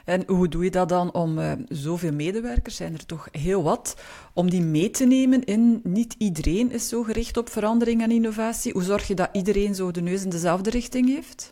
en 0.05 0.23
hoe 0.27 0.47
doe 0.47 0.63
je 0.63 0.71
dat 0.71 0.89
dan 0.89 1.13
om 1.13 1.37
uh, 1.37 1.51
zoveel 1.69 2.13
medewerkers, 2.13 2.75
zijn 2.75 2.93
er 2.93 3.05
toch 3.05 3.27
heel 3.31 3.63
wat, 3.63 4.01
om 4.33 4.49
die 4.49 4.61
mee 4.61 4.89
te 4.89 5.05
nemen 5.05 5.43
in 5.43 5.81
niet 5.83 6.15
iedereen 6.17 6.71
is 6.71 6.87
zo 6.89 7.03
gericht 7.03 7.37
op 7.37 7.49
verandering 7.49 8.01
en 8.01 8.11
innovatie? 8.11 8.71
Hoe 8.71 8.83
zorg 8.83 9.07
je 9.07 9.15
dat 9.15 9.29
iedereen 9.31 9.75
zo 9.75 9.91
de 9.91 10.01
neus 10.01 10.23
in 10.23 10.29
dezelfde 10.29 10.69
richting 10.69 11.07
heeft? 11.07 11.51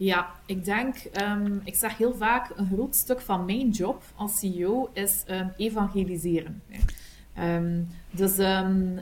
Ja, 0.00 0.30
ik 0.46 0.64
denk, 0.64 0.96
um, 1.20 1.60
ik 1.64 1.74
zeg 1.74 1.96
heel 1.96 2.14
vaak, 2.14 2.50
een 2.56 2.66
groot 2.66 2.94
stuk 2.96 3.20
van 3.20 3.44
mijn 3.44 3.70
job 3.70 4.02
als 4.14 4.38
CEO 4.38 4.90
is 4.92 5.24
um, 5.30 5.52
evangeliseren. 5.56 6.62
Um, 7.38 7.88
dus 8.10 8.36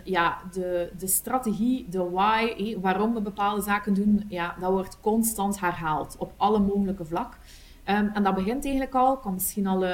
ja, 0.04 0.38
de, 0.52 0.90
de 0.98 1.06
strategie, 1.06 1.86
de 1.88 2.10
why, 2.10 2.76
waarom 2.80 3.14
we 3.14 3.20
bepaalde 3.20 3.62
zaken 3.62 3.94
doen, 3.94 4.24
ja, 4.28 4.56
dat 4.60 4.70
wordt 4.70 5.00
constant 5.00 5.60
herhaald 5.60 6.16
op 6.18 6.32
alle 6.36 6.58
mogelijke 6.58 7.04
vlak. 7.04 7.38
En 7.84 8.22
dat 8.22 8.34
begint 8.34 8.64
eigenlijk 8.64 8.94
al, 8.94 9.14
ik 9.14 9.20
kan 9.20 9.34
misschien 9.34 9.66
al 9.66 9.84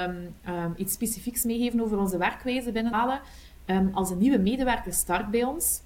iets 0.76 0.92
specifieks 0.92 1.44
meegeven 1.44 1.80
over 1.80 1.98
onze 1.98 2.18
werkwijze 2.18 2.72
binnenhalen. 2.72 3.20
als 3.92 4.10
een 4.10 4.18
nieuwe 4.18 4.38
medewerker 4.38 4.92
start 4.92 5.30
bij 5.30 5.44
ons, 5.44 5.80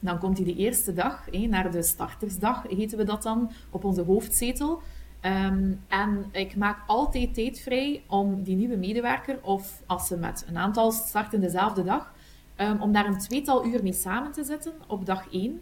dan 0.00 0.18
komt 0.18 0.36
hij 0.36 0.46
de 0.46 0.54
eerste 0.54 0.92
dag, 0.92 1.30
naar 1.30 1.70
de 1.70 1.82
startersdag 1.82 2.62
heten 2.68 2.98
we 2.98 3.04
dat 3.04 3.22
dan, 3.22 3.50
op 3.70 3.84
onze 3.84 4.02
hoofdzetel. 4.02 4.82
Um, 5.22 5.84
en 5.88 6.26
ik 6.32 6.56
maak 6.56 6.78
altijd 6.86 7.34
tijd 7.34 7.60
vrij 7.60 8.02
om 8.06 8.42
die 8.42 8.56
nieuwe 8.56 8.76
medewerker, 8.76 9.38
of 9.42 9.82
als 9.86 10.06
ze 10.06 10.16
met 10.16 10.44
een 10.48 10.56
aantal 10.56 10.92
starten 10.92 11.40
dezelfde 11.40 11.84
dag, 11.84 12.14
um, 12.56 12.80
om 12.80 12.92
daar 12.92 13.06
een 13.06 13.18
tweetal 13.18 13.66
uur 13.66 13.82
mee 13.82 13.92
samen 13.92 14.32
te 14.32 14.44
zitten 14.44 14.72
op 14.86 15.06
dag 15.06 15.32
1. 15.32 15.50
Um, 15.50 15.60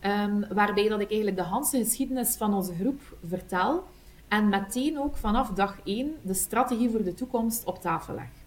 ehm, 0.00 0.54
waarbij 0.54 0.88
dat 0.88 1.00
ik 1.00 1.08
eigenlijk 1.08 1.36
de 1.36 1.44
hele 1.44 1.84
geschiedenis 1.84 2.36
van 2.36 2.54
onze 2.54 2.74
groep 2.74 3.00
vertel. 3.26 3.84
En 4.28 4.48
meteen 4.48 4.98
ook 4.98 5.16
vanaf 5.16 5.48
dag 5.48 5.80
1 5.84 6.14
de 6.22 6.34
strategie 6.34 6.90
voor 6.90 7.02
de 7.02 7.14
toekomst 7.14 7.64
op 7.64 7.80
tafel 7.80 8.14
leg. 8.14 8.41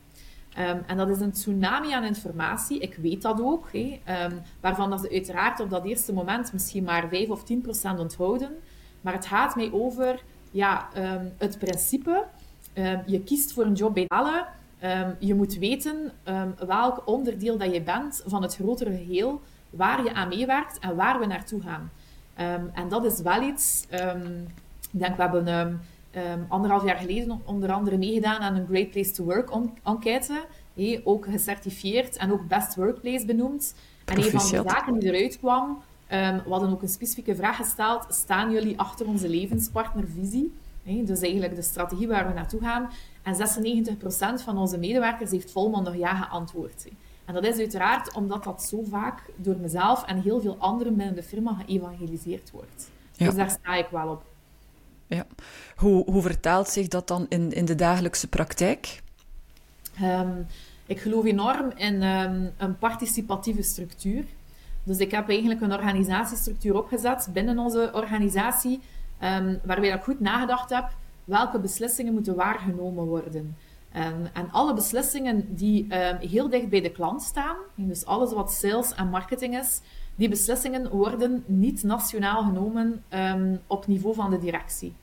Um, 0.60 0.84
en 0.88 0.98
dat 0.98 1.10
is 1.10 1.20
een 1.20 1.32
tsunami 1.32 1.94
aan 1.94 2.04
informatie. 2.04 2.80
Ik 2.80 2.96
weet 2.96 3.22
dat 3.22 3.42
ook. 3.42 3.70
Um, 3.74 4.42
waarvan 4.60 4.90
dat 4.90 5.02
ze 5.02 5.10
uiteraard 5.10 5.60
op 5.60 5.70
dat 5.70 5.86
eerste 5.86 6.14
moment 6.14 6.54
misschien 6.54 6.84
maar 6.84 7.08
5 7.08 7.30
of 7.30 7.44
10 7.44 7.62
procent 7.62 8.00
onthouden. 8.00 8.50
Maar 9.02 9.14
het 9.14 9.26
gaat 9.26 9.56
mij 9.56 9.72
over 9.72 10.24
ja, 10.52 10.88
um, 10.98 11.34
het 11.38 11.60
principe. 11.60 12.26
Je 13.06 13.22
kiest 13.24 13.54
voor 13.54 13.66
een 13.66 13.74
job 13.74 13.94
bij 13.94 14.06
Dalen. 14.08 14.46
Je 15.20 15.36
moet 15.36 15.58
weten 15.58 16.12
welk 16.66 17.02
onderdeel 17.06 17.58
dat 17.58 17.74
je 17.74 17.82
bent 17.82 18.24
van 18.26 18.42
het 18.42 18.56
grotere 18.56 18.98
geheel, 18.98 19.42
waar 19.70 20.04
je 20.04 20.14
aan 20.14 20.28
meewerkt 20.28 20.80
en 20.80 20.96
waar 20.96 21.20
we 21.20 21.26
naartoe 21.26 21.62
gaan. 21.62 21.92
en 22.74 22.90
dat 22.90 23.06
is 23.06 23.22
wel 23.22 23.42
iets. 23.42 23.86
ik 24.92 25.00
denk, 25.00 25.16
we 25.16 25.22
hebben 25.22 25.80
um, 26.16 26.46
anderhalf 26.48 26.86
jaar 26.86 26.98
geleden 26.98 27.42
onder 27.46 27.72
andere 27.72 27.98
meegedaan 27.98 28.40
aan 28.40 28.56
een 28.56 28.68
Great 28.68 28.90
Place 28.90 29.12
to 29.12 29.24
Work 29.24 29.50
enquête. 29.84 30.46
Hey, 30.74 31.02
ook 31.04 31.26
gecertificeerd 31.26 32.18
en 32.18 32.32
ook 32.32 32.48
Best 32.48 32.76
Workplace 32.76 33.26
benoemd. 33.26 33.76
En 34.06 34.18
een 34.18 34.24
van 34.24 34.64
de 34.64 34.70
zaken 34.70 35.00
die 35.00 35.14
eruit 35.14 35.40
kwam, 35.40 35.82
Um, 36.12 36.42
we 36.44 36.50
hadden 36.50 36.72
ook 36.72 36.82
een 36.82 36.88
specifieke 36.88 37.36
vraag 37.36 37.56
gesteld. 37.56 38.06
Staan 38.10 38.52
jullie 38.52 38.80
achter 38.80 39.06
onze 39.08 39.30
levenspartnervisie? 39.30 40.54
dus 40.84 41.22
eigenlijk 41.22 41.56
de 41.56 41.62
strategie 41.62 42.08
waar 42.08 42.28
we 42.28 42.34
naartoe 42.34 42.60
gaan. 42.60 42.90
En 43.24 43.36
96% 43.36 44.44
van 44.44 44.58
onze 44.58 44.78
medewerkers 44.78 45.32
heeft 45.32 45.52
volmondig 45.52 45.98
ja 45.98 46.16
geantwoord. 46.16 46.88
En 47.26 47.34
dat 47.34 47.46
is 47.46 47.58
uiteraard 47.58 48.14
omdat 48.14 48.44
dat 48.44 48.64
zo 48.64 48.84
vaak 48.84 49.24
door 49.36 49.58
mezelf 49.58 50.06
en 50.06 50.22
heel 50.22 50.42
veel 50.42 50.56
anderen 50.58 50.96
binnen 50.96 51.16
de 51.16 51.24
firma 51.24 51.54
geëvangeliseerd 51.54 52.52
wordt. 52.52 52.92
Dus 53.18 53.36
daar 53.36 53.50
sta 53.50 53.76
ik 53.76 53.88
wel 53.92 54.10
op. 54.10 54.24
Ja. 55.08 55.26
Hoe, 55.76 56.12
hoe 56.12 56.22
vertaalt 56.22 56.68
zich 56.68 56.88
dat 56.88 57.08
dan 57.08 57.26
in, 57.30 57.52
in 57.52 57.66
de 57.66 57.76
dagelijkse 57.76 58.28
praktijk? 58.28 59.02
Um, 60.02 60.48
ik 60.86 61.00
geloof 61.00 61.26
enorm 61.26 61.72
in 61.76 62.04
um, 62.04 62.52
een 62.58 62.78
participatieve 62.78 63.62
structuur. 63.62 64.26
Dus 64.84 64.98
ik 64.98 65.12
heb 65.12 65.30
eigenlijk 65.30 65.62
een 65.62 65.74
organisatiestructuur 65.74 66.78
opgezet 66.78 67.30
binnen 67.34 67.60
onze 67.60 67.92
organisatie, 67.94 68.80
um, 69.24 69.60
waarbij 69.64 69.90
ik 69.90 70.04
goed 70.04 70.20
nagedacht 70.20 70.70
heb 70.70 70.96
welke 71.24 71.60
beslissingen 71.60 72.14
moeten 72.14 72.36
waargenomen 72.36 73.06
worden. 73.06 73.58
En, 73.92 74.30
en 74.34 74.52
alle 74.52 74.74
beslissingen 74.74 75.56
die 75.56 75.88
heel 76.20 76.50
dicht 76.50 76.70
bij 76.70 76.82
de 76.82 76.92
klant 76.92 77.22
staan, 77.22 77.56
dus 77.76 78.06
alles 78.06 78.34
wat 78.34 78.52
sales 78.52 78.94
en 78.94 79.10
marketing 79.10 79.58
is, 79.58 79.82
die 80.16 80.30
beslissingen 80.30 80.90
worden 80.90 81.44
niet 81.46 81.84
nationaal 81.84 82.44
genomen 82.44 83.04
um, 83.10 83.60
op 83.68 83.88
niveau 83.88 84.16
van 84.16 84.30
de 84.30 84.40
directie. 84.40 84.94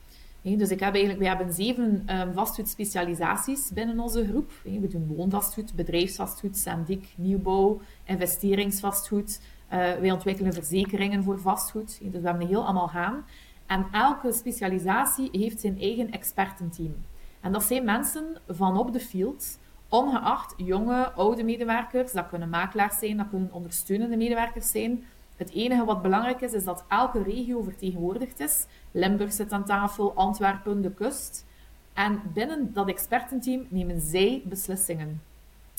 dus 0.42 0.70
ik 0.70 0.80
heb 0.80 0.92
eigenlijk, 0.92 1.18
we 1.18 1.28
hebben 1.28 1.52
zeven 1.52 2.04
um, 2.20 2.32
vastgoedspecialisaties 2.32 3.70
binnen 3.74 4.00
onze 4.00 4.26
groep. 4.26 4.52
we 4.62 4.88
doen 4.88 5.06
woonvastgoed, 5.06 5.74
bedrijfsvastgoed, 5.74 6.56
zendik, 6.56 7.04
nieuwbouw, 7.16 7.80
investeringsvastgoed, 8.04 9.40
uh, 9.72 9.78
wij 9.78 10.10
ontwikkelen 10.10 10.52
verzekeringen 10.52 11.22
voor 11.22 11.40
vastgoed. 11.40 11.98
Dus 12.02 12.20
we 12.20 12.28
hebben 12.28 12.46
heel 12.46 12.64
allemaal 12.64 12.88
gaan. 12.88 13.24
En 13.66 13.86
elke 13.92 14.32
specialisatie 14.32 15.28
heeft 15.32 15.60
zijn 15.60 15.80
eigen 15.80 16.10
expertenteam. 16.10 16.94
En 17.40 17.52
dat 17.52 17.62
zijn 17.62 17.84
mensen 17.84 18.24
van 18.48 18.78
op 18.78 18.92
de 18.92 19.00
field, 19.00 19.58
ongeacht 19.92 20.54
jonge, 20.56 21.12
oude 21.12 21.44
medewerkers. 21.44 22.12
Dat 22.12 22.28
kunnen 22.28 22.48
makelaars 22.48 22.98
zijn, 22.98 23.16
dat 23.16 23.28
kunnen 23.28 23.52
ondersteunende 23.52 24.16
medewerkers 24.16 24.70
zijn. 24.70 25.04
Het 25.36 25.50
enige 25.50 25.84
wat 25.84 26.02
belangrijk 26.02 26.40
is, 26.40 26.52
is 26.52 26.64
dat 26.64 26.84
elke 26.88 27.22
regio 27.22 27.62
vertegenwoordigd 27.62 28.40
is. 28.40 28.66
Limburg 28.90 29.32
zit 29.32 29.52
aan 29.52 29.64
tafel, 29.64 30.14
Antwerpen, 30.14 30.82
de 30.82 30.90
kust. 30.90 31.46
En 31.92 32.20
binnen 32.34 32.72
dat 32.72 32.88
expertenteam 32.88 33.66
nemen 33.68 34.00
zij 34.00 34.42
beslissingen 34.44 35.22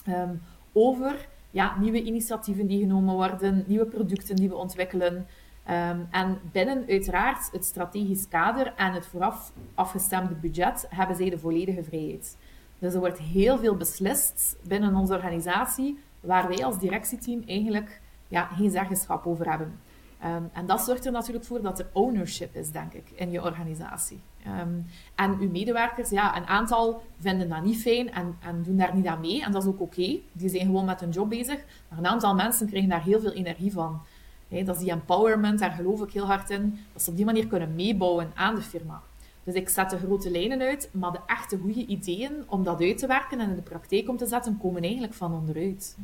um, 0.08 0.42
over 0.72 1.28
ja, 1.52 1.80
nieuwe 1.80 2.04
initiatieven 2.04 2.68
die 2.68 2.80
genomen 2.80 3.14
worden, 3.14 3.64
nieuwe 3.68 3.86
producten 3.86 4.36
die 4.36 4.50
we 4.50 4.56
ontwikkelen. 4.56 5.28
Um, 5.70 6.08
en 6.12 6.40
binnen 6.52 6.86
uiteraard 6.88 7.52
het 7.52 7.66
strategisch 7.66 8.28
kader 8.28 8.74
en 8.76 8.94
het 8.94 9.06
vooraf 9.06 9.52
afgestemde 9.74 10.34
budget 10.34 10.86
hebben 10.90 11.16
zij 11.16 11.30
de 11.30 11.40
volledige 11.40 11.84
vrijheid. 11.84 12.38
Dus 12.84 12.94
er 12.94 13.00
wordt 13.00 13.20
heel 13.20 13.58
veel 13.58 13.76
beslist 13.76 14.56
binnen 14.68 14.96
onze 14.96 15.14
organisatie 15.14 16.00
waar 16.20 16.48
wij 16.48 16.66
als 16.66 16.80
directieteam 16.80 17.44
eigenlijk 17.46 18.02
ja, 18.28 18.46
geen 18.46 18.72
zeggenschap 18.72 19.26
over 19.26 19.50
hebben. 19.50 19.80
Um, 20.26 20.50
en 20.54 20.66
dat 20.66 20.82
zorgt 20.82 21.06
er 21.06 21.12
natuurlijk 21.12 21.46
voor 21.46 21.62
dat 21.62 21.80
er 21.80 21.88
ownership 21.94 22.56
is, 22.56 22.72
denk 22.72 22.94
ik, 22.94 23.12
in 23.16 23.32
je 23.32 23.44
organisatie. 23.44 24.20
Um, 24.48 24.86
en 25.16 25.38
uw 25.40 25.50
medewerkers, 25.50 26.10
ja, 26.10 26.38
een 26.38 26.46
aantal 26.46 27.04
vinden 27.20 27.50
dat 27.50 27.64
niet 27.64 27.82
fijn 27.82 28.12
en, 28.12 28.38
en 28.40 28.64
doen 28.64 28.78
daar 28.78 28.96
niet 28.96 29.08
aan 29.08 29.20
mee. 29.20 29.44
En 29.44 29.52
dat 29.52 29.64
is 29.64 29.70
ook 29.70 29.82
oké. 29.82 30.20
Die 30.32 30.50
zijn 30.50 30.66
gewoon 30.66 30.86
met 30.86 31.00
hun 31.00 31.10
job 31.10 31.30
bezig. 31.30 31.64
Maar 31.90 32.00
een 32.00 32.08
aantal 32.08 32.36
mensen 32.36 32.68
krijgen 32.68 32.90
daar 32.90 33.04
heel 33.04 33.20
veel 33.20 33.32
energie 33.32 33.72
van. 33.72 34.02
dat 34.50 34.76
is 34.76 34.82
die 34.82 34.92
empowerment, 34.92 35.60
daar 35.60 35.72
geloof 35.72 36.02
ik 36.02 36.12
heel 36.12 36.26
hard 36.26 36.50
in. 36.50 36.80
Dat 36.94 37.02
ze 37.02 37.10
op 37.10 37.16
die 37.16 37.26
manier 37.26 37.48
kunnen 37.48 37.76
meebouwen 37.76 38.32
aan 38.36 38.56
de 38.56 38.62
firma. 38.62 39.02
Dus 39.44 39.54
ik 39.54 39.70
zet 39.70 39.90
de 39.90 39.98
grote 39.98 40.32
lijnen 40.32 40.62
uit, 40.62 40.90
maar 40.92 41.12
de 41.12 41.20
echte 41.26 41.58
goede 41.58 41.86
ideeën 41.86 42.44
om 42.48 42.64
dat 42.64 42.82
uit 42.82 42.98
te 42.98 43.08
werken 43.08 43.40
en 43.40 43.50
in 43.50 43.56
de 43.56 43.62
praktijk 43.62 44.10
om 44.10 44.18
te 44.18 44.26
zetten, 44.26 44.58
komen 44.58 44.82
eigenlijk 44.82 45.14
van 45.14 45.34
onderuit. 45.34 45.96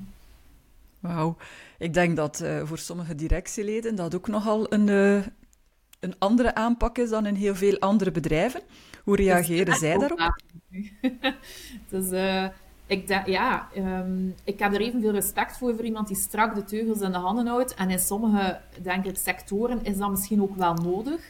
Wauw. 0.99 1.35
Ik 1.77 1.93
denk 1.93 2.15
dat 2.15 2.41
uh, 2.41 2.61
voor 2.65 2.77
sommige 2.77 3.15
directieleden 3.15 3.95
dat 3.95 4.15
ook 4.15 4.27
nogal 4.27 4.73
een, 4.73 4.87
uh, 4.87 5.25
een 5.99 6.15
andere 6.17 6.55
aanpak 6.55 6.97
is 6.97 7.09
dan 7.09 7.25
in 7.25 7.35
heel 7.35 7.55
veel 7.55 7.79
andere 7.79 8.11
bedrijven. 8.11 8.61
Hoe 9.03 9.15
reageren 9.15 9.75
zij 9.75 9.97
daarop? 9.97 10.35
dus, 11.89 12.11
uh, 12.11 12.47
ik, 12.85 13.07
denk, 13.07 13.27
ja, 13.27 13.69
ehm, 13.73 14.27
ik 14.43 14.59
heb 14.59 14.73
er 14.73 14.81
evenveel 14.81 15.11
respect 15.11 15.57
voor 15.57 15.75
voor 15.75 15.85
iemand 15.85 16.07
die 16.07 16.17
strak 16.17 16.55
de 16.55 16.63
teugels 16.63 17.01
in 17.01 17.11
de 17.11 17.17
handen 17.17 17.47
houdt. 17.47 17.73
En 17.73 17.89
in 17.89 17.99
sommige, 17.99 18.59
denk 18.81 19.05
ik, 19.05 19.17
sectoren 19.17 19.83
is 19.83 19.97
dat 19.97 20.09
misschien 20.09 20.41
ook 20.41 20.55
wel 20.55 20.73
nodig. 20.73 21.21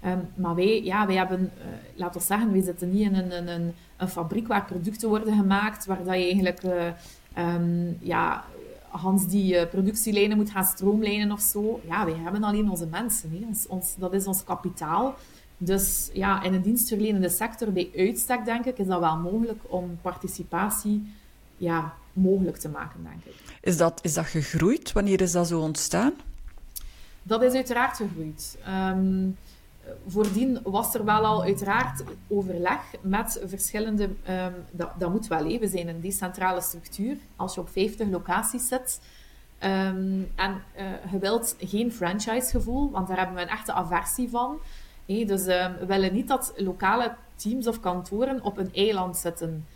Ehm, 0.00 0.18
maar 0.34 0.54
wij, 0.54 0.82
ja, 0.82 1.06
wij 1.06 1.16
hebben, 1.16 1.40
uh, 1.58 1.64
laten 1.94 2.20
we 2.20 2.26
zeggen, 2.26 2.52
wij 2.52 2.62
zitten 2.62 2.90
niet 2.90 3.02
in 3.02 3.14
een, 3.14 3.48
een, 3.48 3.74
een, 3.96 4.08
fabriek 4.08 4.46
waar 4.46 4.64
producten 4.64 5.08
worden 5.08 5.36
gemaakt, 5.36 5.86
waar 5.86 6.04
dat 6.04 6.14
je 6.14 6.22
eigenlijk, 6.22 6.62
uh, 6.62 7.54
um, 7.54 7.98
ja, 8.00 8.44
Hans 8.88 9.26
die 9.26 9.54
uh, 9.54 9.68
productielijnen 9.70 10.36
moet 10.36 10.50
gaan 10.50 10.64
stroomlijnen 10.64 11.32
of 11.32 11.40
zo. 11.40 11.80
Ja, 11.88 12.04
wij 12.04 12.14
hebben 12.14 12.42
alleen 12.42 12.70
onze 12.70 12.86
mensen. 12.86 13.30
Hè. 13.30 13.46
Ons, 13.46 13.66
ons, 13.66 13.94
dat 13.98 14.12
is 14.12 14.26
ons 14.26 14.44
kapitaal. 14.44 15.14
Dus 15.58 16.10
ja, 16.12 16.42
in 16.42 16.54
een 16.54 16.62
dienstverlenende 16.62 17.28
sector 17.28 17.72
bij 17.72 17.90
uitstek, 17.96 18.44
denk 18.44 18.64
ik, 18.64 18.78
is 18.78 18.86
dat 18.86 19.00
wel 19.00 19.16
mogelijk 19.16 19.60
om 19.66 19.98
participatie 20.02 21.12
ja, 21.56 21.94
mogelijk 22.12 22.56
te 22.56 22.68
maken, 22.68 23.02
denk 23.02 23.24
ik. 23.24 23.34
Is 23.60 23.76
dat, 23.76 23.98
is 24.02 24.14
dat 24.14 24.26
gegroeid? 24.26 24.92
Wanneer 24.92 25.20
is 25.20 25.32
dat 25.32 25.48
zo 25.48 25.60
ontstaan? 25.60 26.12
Dat 27.22 27.42
is 27.42 27.52
uiteraard 27.52 27.96
gegroeid. 27.96 28.58
Um, 28.68 29.36
voordien 30.06 30.60
was 30.62 30.94
er 30.94 31.04
wel 31.04 31.24
al 31.24 31.42
uiteraard 31.42 32.02
overleg 32.28 32.80
met 33.00 33.40
verschillende... 33.44 34.04
Um, 34.04 34.54
dat, 34.70 34.90
dat, 34.98 35.10
moet 35.10 35.26
wel, 35.26 35.44
hè. 35.44 35.58
we 35.58 35.68
zijn 35.68 35.88
een 35.88 36.00
decentrale 36.00 36.60
structuur. 36.60 37.16
Als 37.36 37.54
je 37.54 37.60
op 37.60 37.68
50 37.68 38.08
locaties 38.08 38.68
zit... 38.68 39.00
Um, 39.62 40.30
en 40.36 40.62
uh, 40.76 41.12
je 41.12 41.18
wilt 41.18 41.56
geen 41.58 41.92
franchise-gevoel, 41.92 42.90
want 42.90 43.08
daar 43.08 43.16
hebben 43.16 43.36
we 43.36 43.42
een 43.42 43.48
echte 43.48 43.72
aversie 43.72 44.28
van 44.28 44.58
dus 45.08 45.46
um, 45.46 45.76
we 45.78 45.86
willen 45.86 46.12
niet 46.12 46.28
dat 46.28 46.52
lokale 46.56 47.14
teams 47.34 47.66
of 47.66 47.80
kantoren 47.80 48.42
op 48.42 48.58
een 48.58 48.74
eiland 48.74 49.16
zitten 49.16 49.66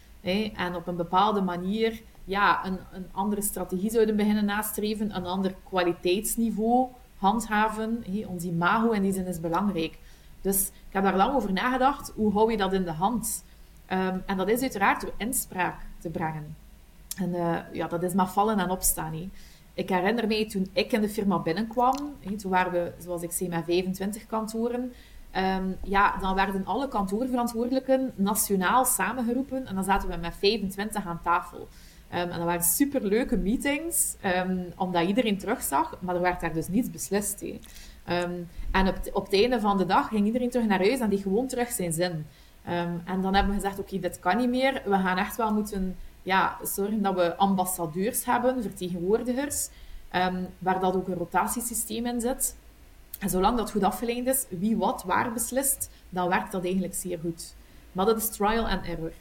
en 0.54 0.74
op 0.74 0.86
een 0.86 0.96
bepaalde 0.96 1.40
manier 1.40 2.02
ja, 2.24 2.66
een, 2.66 2.78
een 2.92 3.06
andere 3.12 3.42
strategie 3.42 3.90
zouden 3.90 4.16
beginnen 4.16 4.44
nastreven, 4.44 5.16
een 5.16 5.26
ander 5.26 5.54
kwaliteitsniveau 5.68 6.88
handhaven. 7.22 8.02
Hey, 8.10 8.24
ons 8.24 8.44
imago 8.44 8.90
in 8.90 9.02
die 9.02 9.12
zin 9.12 9.26
is 9.26 9.40
belangrijk. 9.40 9.98
Dus 10.40 10.66
ik 10.68 10.92
heb 10.92 11.02
daar 11.02 11.16
lang 11.16 11.34
over 11.34 11.52
nagedacht, 11.52 12.12
hoe 12.14 12.32
hou 12.32 12.50
je 12.50 12.56
dat 12.56 12.72
in 12.72 12.84
de 12.84 12.92
hand? 12.92 13.44
Um, 13.92 14.22
en 14.26 14.36
dat 14.36 14.48
is 14.48 14.60
uiteraard 14.60 15.00
door 15.00 15.12
inspraak 15.16 15.80
te 15.98 16.10
brengen. 16.10 16.56
En 17.16 17.28
uh, 17.28 17.58
ja, 17.72 17.86
dat 17.86 18.02
is 18.02 18.14
maar 18.14 18.28
vallen 18.28 18.58
en 18.58 18.70
opstaan. 18.70 19.30
Ik 19.74 19.88
herinner 19.88 20.26
mij 20.26 20.48
toen 20.48 20.68
ik 20.72 20.92
in 20.92 21.00
de 21.00 21.08
firma 21.08 21.38
binnenkwam, 21.38 21.96
toen 22.38 22.50
waren 22.50 22.72
we, 22.72 22.92
zoals 22.98 23.22
ik 23.22 23.32
zei, 23.32 23.48
met 23.48 23.64
25 23.64 24.26
kantoren. 24.26 24.92
Um, 25.36 25.76
ja, 25.82 26.16
dan 26.20 26.34
werden 26.34 26.64
alle 26.64 26.88
kantoorverantwoordelijken 26.88 28.12
nationaal 28.14 28.84
samengeroepen 28.84 29.66
en 29.66 29.74
dan 29.74 29.84
zaten 29.84 30.08
we 30.08 30.16
met 30.16 30.34
25 30.38 31.06
aan 31.06 31.20
tafel. 31.22 31.68
Um, 32.14 32.18
en 32.18 32.28
dat 32.28 32.44
waren 32.44 32.62
superleuke 32.62 33.36
meetings, 33.36 34.16
um, 34.24 34.72
omdat 34.76 35.06
iedereen 35.06 35.38
terugzag, 35.38 35.96
maar 36.00 36.14
er 36.14 36.20
werd 36.20 36.40
daar 36.40 36.52
dus 36.52 36.68
niets 36.68 36.90
beslist. 36.90 37.44
en 38.04 38.88
op, 38.88 38.96
op 39.12 39.24
het 39.24 39.34
einde 39.34 39.60
van 39.60 39.78
de 39.78 39.86
dag 39.86 40.08
ging 40.08 40.26
iedereen 40.26 40.50
terug 40.50 40.66
naar 40.66 40.78
huis 40.78 41.00
en 41.00 41.08
die 41.08 41.22
gewoon 41.22 41.46
terug 41.46 41.70
zijn 41.70 41.92
zin. 41.92 42.26
en 43.04 43.20
dan 43.20 43.34
hebben 43.34 43.54
we 43.54 43.60
gezegd, 43.60 43.78
oké, 43.78 43.98
dit 43.98 44.18
kan 44.18 44.36
niet 44.36 44.48
meer. 44.48 44.82
We 44.84 44.96
gaan 44.96 45.18
echt 45.18 45.36
wel 45.36 45.52
moeten 45.52 45.96
ja, 46.22 46.58
zorgen 46.62 47.02
dat 47.02 47.14
we 47.14 47.36
ambassadeurs 47.36 48.24
hebben, 48.24 48.62
vertegenwoordigers, 48.62 49.68
waar 50.58 50.80
dat 50.80 50.96
ook 50.96 51.08
een 51.08 51.14
rotatiesysteem 51.14 52.06
in 52.06 52.20
zit. 52.20 52.56
En 53.18 53.30
zolang 53.30 53.56
dat 53.56 53.70
goed 53.70 53.82
afgeleid 53.82 54.26
is, 54.26 54.46
wie 54.48 54.76
wat 54.76 55.02
waar 55.06 55.32
beslist, 55.32 55.90
dan 56.08 56.28
werkt 56.28 56.52
dat 56.52 56.64
eigenlijk 56.64 56.94
zeer 56.94 57.18
goed. 57.18 57.54
Maar 57.92 58.06
dat 58.06 58.16
is 58.16 58.28
trial 58.28 58.68
and 58.68 58.86
error. 58.86 59.12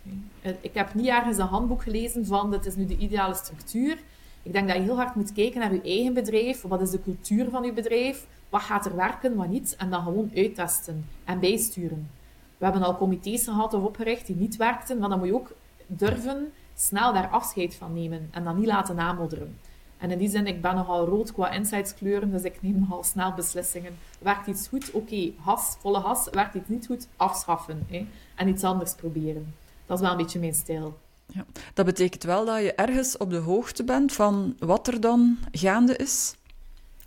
Eh, 0.42 0.52
ik 0.62 0.74
heb 0.74 0.94
niet 0.94 1.08
ergens 1.08 1.38
een 1.38 1.46
handboek 1.46 1.84
gelezen 1.84 2.26
van 2.26 2.52
dit 2.52 2.66
is 2.66 2.76
nu 2.76 2.86
de 2.86 2.98
ideale 2.98 3.34
structuur. 3.34 3.98
Ik 4.44 4.54
denk 4.54 4.68
dat 4.68 4.78
je 4.78 4.84
heel 4.84 4.96
hard 4.96 5.16
moet 5.16 5.34
kijken 5.34 5.60
naar 5.60 5.74
je 5.74 5.82
eigen 5.82 6.14
bedrijf. 6.14 6.62
Wat 6.62 6.82
is 6.82 6.90
de 6.90 7.02
cultuur 7.02 7.50
van 7.50 7.64
je 7.64 7.74
bedrijf? 7.74 8.28
Wat 8.50 8.62
gaat 8.62 8.86
er 8.86 8.96
werken, 8.96 9.36
wat 9.36 9.48
niet? 9.48 9.76
En 9.78 9.90
dan 9.90 10.04
gewoon 10.04 10.32
uittesten 10.36 11.06
en 11.24 11.40
bijsturen. 11.40 12.10
We 12.58 12.64
hebben 12.64 12.84
al 12.84 12.98
comité's 12.98 13.44
gehad 13.44 13.74
of 13.74 13.84
opgericht 13.84 14.28
die 14.28 14.36
niet 14.36 14.56
werkten, 14.56 14.98
maar 14.98 15.10
dan 15.10 15.18
moet 15.18 15.28
je 15.28 15.34
ook 15.36 15.52
durven 15.88 16.52
snel 16.76 17.14
daar 17.14 17.28
afscheid 17.28 17.76
van 17.76 17.94
nemen 17.94 18.28
en 18.32 18.44
dan 18.44 18.60
niet 18.60 18.68
laten 18.68 18.96
namodderen. 18.96 19.58
En 20.02 20.12
in 20.12 20.18
die 20.18 20.30
zin, 20.30 20.48
ik 20.48 20.62
ben 20.62 20.76
nogal 20.76 21.06
rood 21.06 21.34
qua 21.34 21.50
insightskleuren, 21.50 22.32
dus 22.32 22.44
ik 22.44 22.62
neem 22.62 22.80
nogal 22.80 23.04
snel 23.04 23.34
beslissingen. 23.34 23.98
Werkt 24.20 24.48
iets 24.48 24.68
goed? 24.68 24.92
Oké, 24.92 25.32
has, 25.40 25.76
volle 25.80 26.00
has. 26.00 26.28
Werkt 26.32 26.56
iets 26.56 26.68
niet 26.68 26.86
goed? 26.86 27.08
Afschaffen. 27.16 27.86
Hè? 27.90 28.08
En 28.36 28.48
iets 28.48 28.64
anders 28.64 28.94
proberen. 28.94 29.54
Dat 29.86 29.98
is 29.98 30.04
wel 30.04 30.12
een 30.12 30.24
beetje 30.24 30.40
mijn 30.40 30.54
stijl. 30.54 30.98
Ja. 31.26 31.46
Dat 31.74 31.86
betekent 31.86 32.24
wel 32.24 32.46
dat 32.46 32.62
je 32.62 32.74
ergens 32.74 33.18
op 33.18 33.30
de 33.30 33.38
hoogte 33.38 33.84
bent 33.84 34.14
van 34.14 34.56
wat 34.60 34.88
er 34.88 35.02
dan 35.02 35.38
gaande 35.52 35.96
is? 35.96 36.36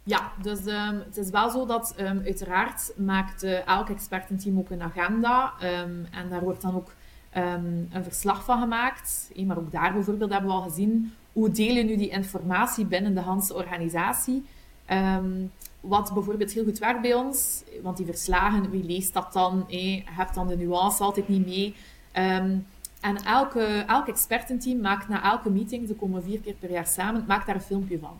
Ja, 0.02 0.33
dus 0.42 0.59
um, 0.66 1.02
het 1.07 1.16
is 1.16 1.30
wel 1.30 1.50
zo 1.50 1.66
dat 1.66 1.94
um, 2.00 2.22
uiteraard 2.24 2.92
maakt 2.96 3.44
uh, 3.44 3.66
elk 3.66 3.88
expertenteam 3.88 4.59
ook 4.59 4.70
een 4.70 4.83
agenda. 4.83 5.52
Um, 5.62 6.07
en 6.11 6.28
daar 6.28 6.40
wordt 6.40 6.62
dan 6.62 6.74
ook 6.74 6.92
een 7.33 8.04
verslag 8.04 8.44
van 8.44 8.61
gemaakt. 8.61 9.30
Maar 9.46 9.59
ook 9.59 9.72
daar 9.72 9.92
bijvoorbeeld 9.92 10.30
hebben 10.30 10.50
we 10.50 10.57
al 10.57 10.62
gezien 10.62 11.14
hoe 11.34 11.50
deel 11.50 11.74
je 11.74 11.82
nu 11.82 11.96
die 11.96 12.08
informatie 12.08 12.84
binnen 12.86 13.14
de 13.14 13.20
Hanse 13.20 13.54
organisatie? 13.54 14.44
Um, 14.90 15.50
wat 15.80 16.14
bijvoorbeeld 16.14 16.52
heel 16.52 16.64
goed 16.64 16.78
werkt 16.78 17.00
bij 17.00 17.14
ons, 17.14 17.62
want 17.82 17.96
die 17.96 18.06
verslagen, 18.06 18.70
wie 18.70 18.84
leest 18.84 19.12
dat 19.12 19.32
dan? 19.32 19.64
Je 19.68 20.02
hebt 20.04 20.34
dan 20.34 20.48
de 20.48 20.56
nuance 20.56 21.02
altijd 21.02 21.28
niet 21.28 21.46
mee. 21.46 21.74
Um, 22.12 22.66
en 23.00 23.16
elke, 23.24 23.84
elk 23.86 24.08
expertenteam 24.08 24.80
maakt 24.80 25.08
na 25.08 25.22
elke 25.22 25.50
meeting, 25.50 25.88
ze 25.88 25.94
komen 25.94 26.22
vier 26.22 26.40
keer 26.40 26.54
per 26.54 26.70
jaar 26.70 26.86
samen, 26.86 27.24
maakt 27.26 27.46
daar 27.46 27.54
een 27.54 27.60
filmpje 27.60 27.98
van. 27.98 28.16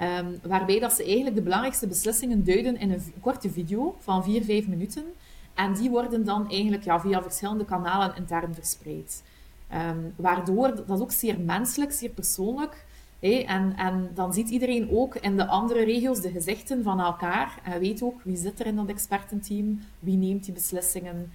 Um, 0.00 0.38
waarbij 0.42 0.78
dat 0.78 0.92
ze 0.92 1.04
eigenlijk 1.04 1.36
de 1.36 1.42
belangrijkste 1.42 1.86
beslissingen 1.86 2.44
duiden 2.44 2.76
in 2.76 2.90
een 2.90 3.12
korte 3.20 3.50
video 3.50 3.96
van 3.98 4.24
vier, 4.24 4.44
vijf 4.44 4.66
minuten. 4.66 5.04
En 5.54 5.74
die 5.74 5.90
worden 5.90 6.24
dan 6.24 6.50
eigenlijk 6.50 6.84
ja, 6.84 7.00
via 7.00 7.22
verschillende 7.22 7.64
kanalen 7.64 8.16
intern 8.16 8.54
verspreid. 8.54 9.22
Um, 9.74 10.14
waardoor, 10.16 10.76
dat 10.76 10.90
is 10.90 11.00
ook 11.00 11.12
zeer 11.12 11.40
menselijk, 11.40 11.92
zeer 11.92 12.10
persoonlijk. 12.10 12.86
En, 13.20 13.76
en 13.76 14.10
dan 14.14 14.32
ziet 14.32 14.48
iedereen 14.48 14.90
ook 14.90 15.14
in 15.14 15.36
de 15.36 15.46
andere 15.46 15.84
regio's 15.84 16.20
de 16.20 16.30
gezichten 16.30 16.82
van 16.82 17.00
elkaar. 17.00 17.60
En 17.62 17.80
weet 17.80 18.02
ook 18.02 18.22
wie 18.22 18.36
zit 18.36 18.60
er 18.60 18.66
in 18.66 18.76
dat 18.76 18.88
expertenteam, 18.88 19.80
wie 19.98 20.16
neemt 20.16 20.44
die 20.44 20.54
beslissingen. 20.54 21.32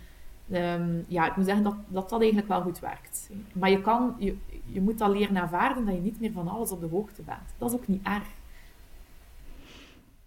Um, 0.52 1.06
ja, 1.08 1.30
ik 1.30 1.36
moet 1.36 1.46
zeggen 1.46 1.64
dat, 1.64 1.76
dat 1.88 2.10
dat 2.10 2.20
eigenlijk 2.20 2.50
wel 2.50 2.62
goed 2.62 2.80
werkt. 2.80 3.30
Maar 3.54 3.70
je, 3.70 3.82
kan, 3.82 4.16
je, 4.18 4.36
je 4.66 4.82
moet 4.82 5.02
al 5.02 5.12
leren 5.12 5.36
ervaren 5.36 5.86
dat 5.86 5.96
je 5.96 6.02
niet 6.02 6.20
meer 6.20 6.32
van 6.32 6.48
alles 6.48 6.72
op 6.72 6.82
de 6.82 6.88
hoogte 6.88 7.22
bent. 7.22 7.54
Dat 7.58 7.70
is 7.70 7.76
ook 7.76 7.88
niet 7.88 8.06
erg. 8.06 8.28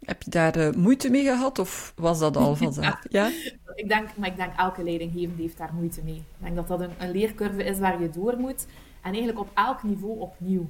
Heb 0.06 0.22
je 0.22 0.30
daar 0.30 0.56
uh, 0.58 0.72
moeite 0.72 1.10
mee 1.10 1.24
gehad 1.24 1.58
of 1.58 1.92
was 1.96 2.18
dat 2.18 2.36
al 2.36 2.56
vanzelf? 2.66 3.02
ja. 3.08 3.30
Ik 3.74 3.88
denk, 3.88 4.08
maar 4.16 4.28
ik 4.28 4.36
denk 4.36 4.52
elke 4.56 4.82
leidinggevende 4.82 5.42
heeft 5.42 5.58
daar 5.58 5.74
moeite 5.74 6.00
mee. 6.04 6.14
Ik 6.14 6.24
denk 6.38 6.56
dat 6.56 6.68
dat 6.68 6.80
een, 6.80 6.90
een 6.98 7.10
leercurve 7.10 7.64
is 7.64 7.78
waar 7.78 8.02
je 8.02 8.10
door 8.10 8.36
moet. 8.38 8.66
En 9.02 9.10
eigenlijk 9.10 9.38
op 9.38 9.50
elk 9.54 9.82
niveau 9.82 10.20
opnieuw. 10.20 10.68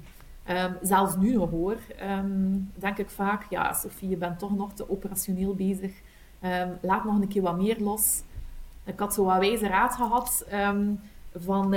Um, 0.50 0.76
zelfs 0.82 1.16
nu 1.16 1.34
nog 1.34 1.50
hoor, 1.50 1.76
um, 2.02 2.72
denk 2.74 2.98
ik 2.98 3.10
vaak, 3.10 3.46
ja 3.50 3.72
Sophie, 3.72 4.08
je 4.08 4.16
bent 4.16 4.38
toch 4.38 4.56
nog 4.56 4.72
te 4.72 4.90
operationeel 4.90 5.54
bezig. 5.54 5.92
Um, 6.44 6.78
laat 6.80 7.04
nog 7.04 7.20
een 7.20 7.28
keer 7.28 7.42
wat 7.42 7.56
meer 7.56 7.76
los. 7.80 8.22
Ik 8.84 8.98
had 8.98 9.14
zo 9.14 9.24
wat 9.24 9.38
wijze 9.38 9.66
raad 9.66 9.94
gehad 9.94 10.46
van, 11.34 11.74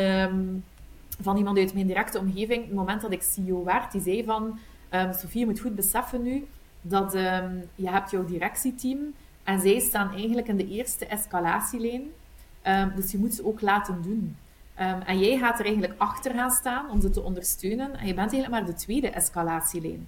van 1.22 1.38
iemand 1.38 1.58
uit 1.58 1.74
mijn 1.74 1.88
directe 1.88 2.20
omgeving. 2.20 2.66
het 2.66 2.74
moment 2.74 3.02
dat 3.02 3.12
ik 3.12 3.22
CEO 3.22 3.64
werd, 3.64 3.92
die 3.92 4.02
zei 4.02 4.24
van... 4.24 4.60
Sophie, 4.92 5.40
je 5.40 5.46
moet 5.46 5.60
goed 5.60 5.76
beseffen 5.76 6.22
nu 6.22 6.48
dat 6.82 7.16
um, 7.16 7.64
je 7.76 7.90
hebt 7.90 8.12
jouw 8.12 8.26
directieteam 8.26 9.00
en 9.44 9.60
zij 9.60 9.80
staan 9.80 10.14
eigenlijk 10.14 10.48
in 10.48 10.58
de 10.58 10.68
eerste 10.68 11.06
escalatielijn. 11.06 12.04
Um, 12.68 12.92
dus 12.96 13.12
je 13.12 13.18
moet 13.18 13.34
ze 13.34 13.46
ook 13.46 13.62
laten 13.62 14.02
doen. 14.02 14.38
Um, 14.80 15.02
en 15.02 15.20
jij 15.20 15.38
gaat 15.38 15.60
er 15.60 15.66
eigenlijk 15.66 15.94
achter 15.98 16.34
gaan 16.34 16.52
staan 16.52 16.90
om 16.90 17.02
ze 17.02 17.10
te 17.10 17.22
ondersteunen. 17.22 17.96
En 17.96 18.08
je 18.08 18.14
bent 18.14 18.34
eigenlijk 18.34 18.50
maar 18.50 18.66
de 18.66 18.80
tweede 18.80 19.10
escalatielijn. 19.10 20.08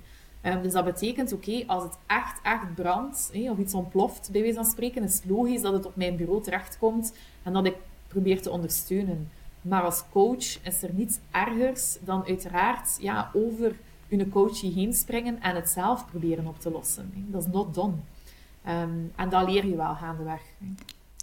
dus 0.61 0.71
dat 0.71 0.85
betekent, 0.85 1.33
oké, 1.33 1.63
als 1.67 1.83
het 1.83 1.97
echt, 2.07 2.39
echt 2.43 2.75
brandt, 2.75 3.31
of 3.49 3.57
iets 3.57 3.73
ontploft, 3.73 4.29
bij 4.31 4.41
wijze 4.41 4.55
van 4.55 4.65
spreken, 4.65 5.03
is 5.03 5.15
het 5.15 5.25
logisch 5.29 5.61
dat 5.61 5.73
het 5.73 5.85
op 5.85 5.95
mijn 5.95 6.15
bureau 6.15 6.43
terechtkomt 6.43 7.13
en 7.43 7.53
dat 7.53 7.65
ik 7.65 7.75
probeer 8.07 8.41
te 8.41 8.49
ondersteunen. 8.49 9.29
Maar 9.61 9.81
als 9.81 10.03
coach 10.11 10.63
is 10.63 10.83
er 10.83 10.93
niets 10.93 11.19
ergers 11.31 11.97
dan 12.01 12.25
uiteraard 12.25 12.97
ja, 12.99 13.31
over 13.33 13.75
hun 14.19 14.29
coachie 14.29 14.73
heen 14.73 14.93
springen 14.93 15.41
en 15.41 15.55
het 15.55 15.69
zelf 15.69 16.05
proberen 16.05 16.47
op 16.47 16.59
te 16.59 16.71
lossen. 16.71 17.11
Dat 17.27 17.41
is 17.41 17.51
not 17.51 17.73
done. 17.73 17.93
Um, 18.67 19.11
en 19.15 19.29
dat 19.29 19.49
leer 19.49 19.65
je 19.65 19.75
wel 19.75 19.95
gaandeweg. 19.95 20.41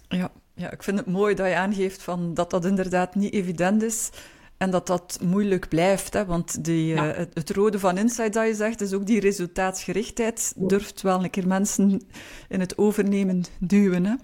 Ja, 0.07 0.31
ja, 0.53 0.71
ik 0.71 0.83
vind 0.83 0.97
het 0.97 1.07
mooi 1.07 1.35
dat 1.35 1.47
je 1.47 1.55
aangeeft 1.55 2.03
van 2.03 2.33
dat 2.33 2.49
dat 2.49 2.65
inderdaad 2.65 3.15
niet 3.15 3.33
evident 3.33 3.81
is. 3.81 4.09
En 4.57 4.71
dat 4.71 4.87
dat 4.87 5.19
moeilijk 5.23 5.67
blijft, 5.67 6.13
hè? 6.13 6.25
want 6.25 6.63
die, 6.63 6.93
uh, 6.93 7.01
het, 7.01 7.33
het, 7.33 7.49
rode 7.49 7.79
van 7.79 7.97
Insight 7.97 8.33
dat 8.33 8.47
je 8.47 8.55
zegt, 8.55 8.81
is 8.81 8.93
ook 8.93 9.05
die 9.05 9.19
resultaatsgerichtheid. 9.19 10.53
Durft 10.57 11.01
wel 11.01 11.23
een 11.23 11.29
keer 11.29 11.47
mensen 11.47 12.01
in 12.47 12.59
het 12.59 12.77
overnemen 12.77 13.43
duwen. 13.59 14.05
Hè? 14.05 14.15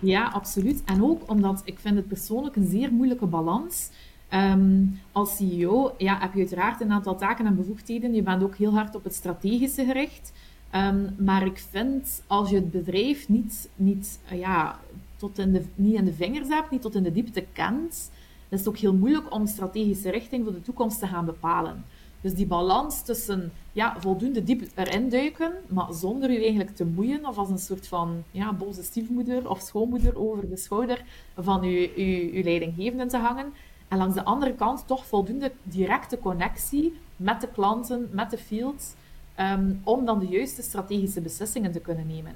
Ja, 0.00 0.24
absoluut. 0.28 0.82
En 0.84 1.04
ook 1.04 1.30
omdat 1.30 1.62
ik 1.64 1.78
vind 1.78 1.96
het 1.96 2.08
persoonlijk 2.08 2.56
een 2.56 2.68
zeer 2.68 2.92
moeilijke 2.92 3.26
balans 3.26 3.88
Ehm, 4.30 4.84
als 5.12 5.36
CEO 5.36 5.94
ja, 5.98 6.18
heb 6.18 6.32
je 6.32 6.38
uiteraard 6.38 6.80
een 6.80 6.92
aantal 6.92 7.16
taken 7.16 7.46
en 7.46 7.56
bevoegdheden. 7.56 8.14
Je 8.14 8.22
bent 8.22 8.42
ook 8.42 8.56
heel 8.56 8.74
hard 8.74 8.94
op 8.94 9.04
het 9.04 9.14
strategische 9.14 9.84
gericht. 9.84 10.32
Ehm, 10.70 11.06
maar 11.18 11.46
ik 11.46 11.58
vind, 11.70 12.22
als 12.26 12.50
je 12.50 12.56
het 12.56 12.70
bedrijf 12.70 13.28
niet, 13.28 13.68
niet, 13.76 14.20
ja, 14.34 14.78
tot 15.16 15.38
in 15.38 15.52
de, 15.52 15.64
niet 15.74 15.94
in 15.94 16.04
de 16.04 16.12
vingers 16.12 16.48
hebt, 16.48 16.70
niet 16.70 16.82
tot 16.82 16.94
in 16.94 17.02
de 17.02 17.12
diepte 17.12 17.44
kent, 17.52 18.10
dan 18.48 18.58
is 18.58 18.64
het 18.64 18.68
ook 18.68 18.76
heel 18.76 18.94
moeilijk 18.94 19.34
om 19.34 19.46
strategische 19.46 20.10
richting 20.10 20.44
voor 20.44 20.52
de 20.52 20.62
toekomst 20.62 20.98
te 20.98 21.06
gaan 21.06 21.24
bepalen. 21.24 21.84
Dus 22.20 22.34
die 22.34 22.46
balans 22.46 23.02
tussen 23.02 23.52
ja, 23.72 23.96
voldoende 24.00 24.44
diep 24.44 24.62
erin 24.74 25.08
duiken, 25.08 25.52
maar 25.68 25.92
zonder 25.92 26.30
je 26.30 26.38
eigenlijk 26.38 26.76
te 26.76 26.84
moeien 26.84 27.26
of 27.26 27.38
als 27.38 27.50
een 27.50 27.58
soort 27.58 27.88
van 27.88 28.22
ja, 28.30 28.52
boze 28.52 28.82
stiefmoeder 28.82 29.50
of 29.50 29.60
schoonmoeder 29.60 30.18
over 30.18 30.48
de 30.48 30.56
schouder 30.56 31.04
van 31.36 31.62
je, 31.62 31.92
je, 31.96 32.34
je 32.34 32.44
leidinggevende 32.44 33.06
te 33.06 33.16
hangen. 33.16 33.52
En 33.90 33.98
langs 33.98 34.14
de 34.14 34.24
andere 34.24 34.54
kant 34.54 34.86
toch 34.86 35.06
voldoende 35.06 35.52
directe 35.62 36.18
connectie 36.18 36.98
met 37.16 37.40
de 37.40 37.48
klanten, 37.48 38.08
met 38.12 38.30
de 38.30 38.38
field, 38.38 38.94
um, 39.40 39.80
om 39.84 40.04
dan 40.04 40.18
de 40.18 40.26
juiste 40.26 40.62
strategische 40.62 41.20
beslissingen 41.20 41.72
te 41.72 41.80
kunnen 41.80 42.06
nemen. 42.06 42.34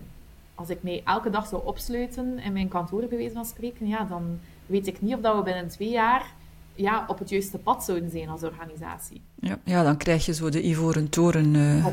Als 0.55 0.69
ik 0.69 0.83
mij 0.83 1.03
elke 1.05 1.31
dag 1.31 1.47
zou 1.47 1.67
opsluiten 1.67 2.39
in 2.39 2.53
mijn 2.53 2.69
kantoor, 2.69 3.07
bij 3.07 3.19
wijze 3.19 3.35
van 3.35 3.45
spreken, 3.45 3.87
ja, 3.87 4.05
dan 4.05 4.39
weet 4.67 4.87
ik 4.87 5.01
niet 5.01 5.15
of 5.15 5.21
dat 5.21 5.37
we 5.37 5.43
binnen 5.43 5.69
twee 5.69 5.91
jaar 5.91 6.35
ja, 6.75 7.05
op 7.09 7.19
het 7.19 7.29
juiste 7.29 7.59
pad 7.59 7.85
zouden 7.85 8.11
zijn 8.11 8.29
als 8.29 8.43
organisatie. 8.43 9.23
Ja, 9.35 9.59
ja 9.65 9.83
dan 9.83 9.97
krijg 9.97 10.27
je 10.27 10.35
zo 10.35 10.49
de 10.49 10.67
ivoren 10.67 11.09
toren 11.09 11.55
uh, 11.55 11.87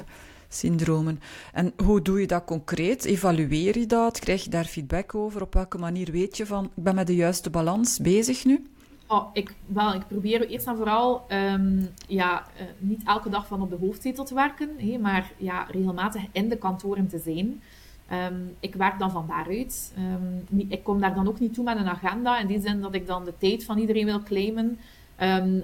syndromen. 0.47 1.19
En 1.53 1.73
hoe 1.83 2.01
doe 2.01 2.19
je 2.19 2.27
dat 2.27 2.45
concreet? 2.45 3.05
Evalueer 3.05 3.77
je 3.77 3.85
dat? 3.85 4.19
Krijg 4.19 4.43
je 4.43 4.49
daar 4.49 4.65
feedback 4.65 5.15
over? 5.15 5.41
Op 5.41 5.53
welke 5.53 5.77
manier 5.77 6.11
weet 6.11 6.37
je 6.37 6.45
van, 6.45 6.65
ik 6.65 6.83
ben 6.83 6.95
met 6.95 7.07
de 7.07 7.15
juiste 7.15 7.49
balans 7.49 7.99
bezig 7.99 8.45
nu? 8.45 8.65
Oh, 9.11 9.29
ik, 9.33 9.53
wel, 9.65 9.93
ik 9.93 10.07
probeer 10.07 10.47
eerst 10.47 10.67
en 10.67 10.75
vooral 10.77 11.25
um, 11.29 11.89
ja, 12.07 12.45
uh, 12.55 12.61
niet 12.79 13.01
elke 13.05 13.29
dag 13.29 13.47
van 13.47 13.61
op 13.61 13.69
de 13.69 13.77
hoofdzetel 13.85 14.23
te 14.23 14.33
werken, 14.33 15.01
maar 15.01 15.31
ja, 15.37 15.67
regelmatig 15.71 16.21
in 16.31 16.49
de 16.49 16.57
kantoren 16.57 17.07
te 17.07 17.19
zijn. 17.19 17.61
Um, 18.31 18.55
ik 18.59 18.75
werk 18.75 18.99
dan 18.99 19.11
van 19.11 19.25
daaruit. 19.27 19.93
Um, 20.49 20.69
ik 20.69 20.83
kom 20.83 20.99
daar 20.99 21.13
dan 21.13 21.27
ook 21.27 21.39
niet 21.39 21.53
toe 21.53 21.63
met 21.63 21.77
een 21.77 21.89
agenda, 21.89 22.39
in 22.39 22.47
die 22.47 22.61
zin 22.61 22.81
dat 22.81 22.93
ik 22.93 23.07
dan 23.07 23.25
de 23.25 23.33
tijd 23.37 23.63
van 23.63 23.77
iedereen 23.77 24.05
wil 24.05 24.23
claimen. 24.23 24.79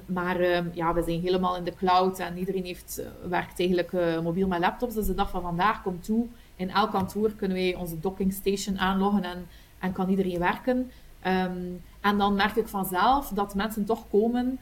Maar 0.05 0.41
ja, 0.73 0.93
we 0.93 1.03
zijn 1.03 1.21
helemaal 1.21 1.57
in 1.57 1.63
de 1.63 1.75
cloud 1.75 2.19
en 2.19 2.37
iedereen 2.37 2.65
heeft, 2.65 2.99
uh, 2.99 3.29
werkt 3.29 3.59
eigenlijk 3.59 3.91
uh, 3.91 4.19
mobiel 4.21 4.47
met 4.47 4.59
laptops. 4.59 4.93
Dus 4.93 5.05
de 5.05 5.15
dag 5.15 5.29
van 5.29 5.41
vandaag 5.41 5.81
komt 5.81 6.03
toe. 6.03 6.25
In 6.55 6.69
elk 6.69 6.91
kantoor 6.91 7.31
kunnen 7.31 7.57
wij 7.57 7.75
onze 7.75 7.99
docking 7.99 8.33
station 8.33 8.79
aanloggen 8.79 9.23
en, 9.23 9.47
en 9.79 9.91
kan 9.91 10.09
iedereen 10.09 10.39
werken. 10.39 10.91
En 12.07 12.17
dan 12.17 12.35
merk 12.35 12.55
ik 12.55 12.67
vanzelf 12.67 13.27
dat 13.27 13.55
mensen 13.55 13.85
toch 13.85 14.09
komen, 14.09 14.59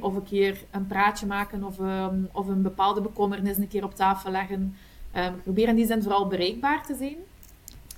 of 0.00 0.14
een 0.14 0.24
keer 0.24 0.64
een 0.70 0.86
praatje 0.86 1.26
maken 1.26 1.64
of, 1.64 1.78
of 2.32 2.48
een 2.48 2.62
bepaalde 2.62 3.00
bekommernis 3.00 3.56
een 3.56 3.68
keer 3.68 3.84
op 3.84 3.94
tafel 3.94 4.30
leggen. 4.30 4.76
Um, 5.16 5.34
ik 5.34 5.42
probeer 5.42 5.68
in 5.68 5.74
die 5.74 5.86
zin 5.86 6.02
vooral 6.02 6.26
bereikbaar 6.26 6.86
te 6.86 6.94
zijn. 6.94 7.16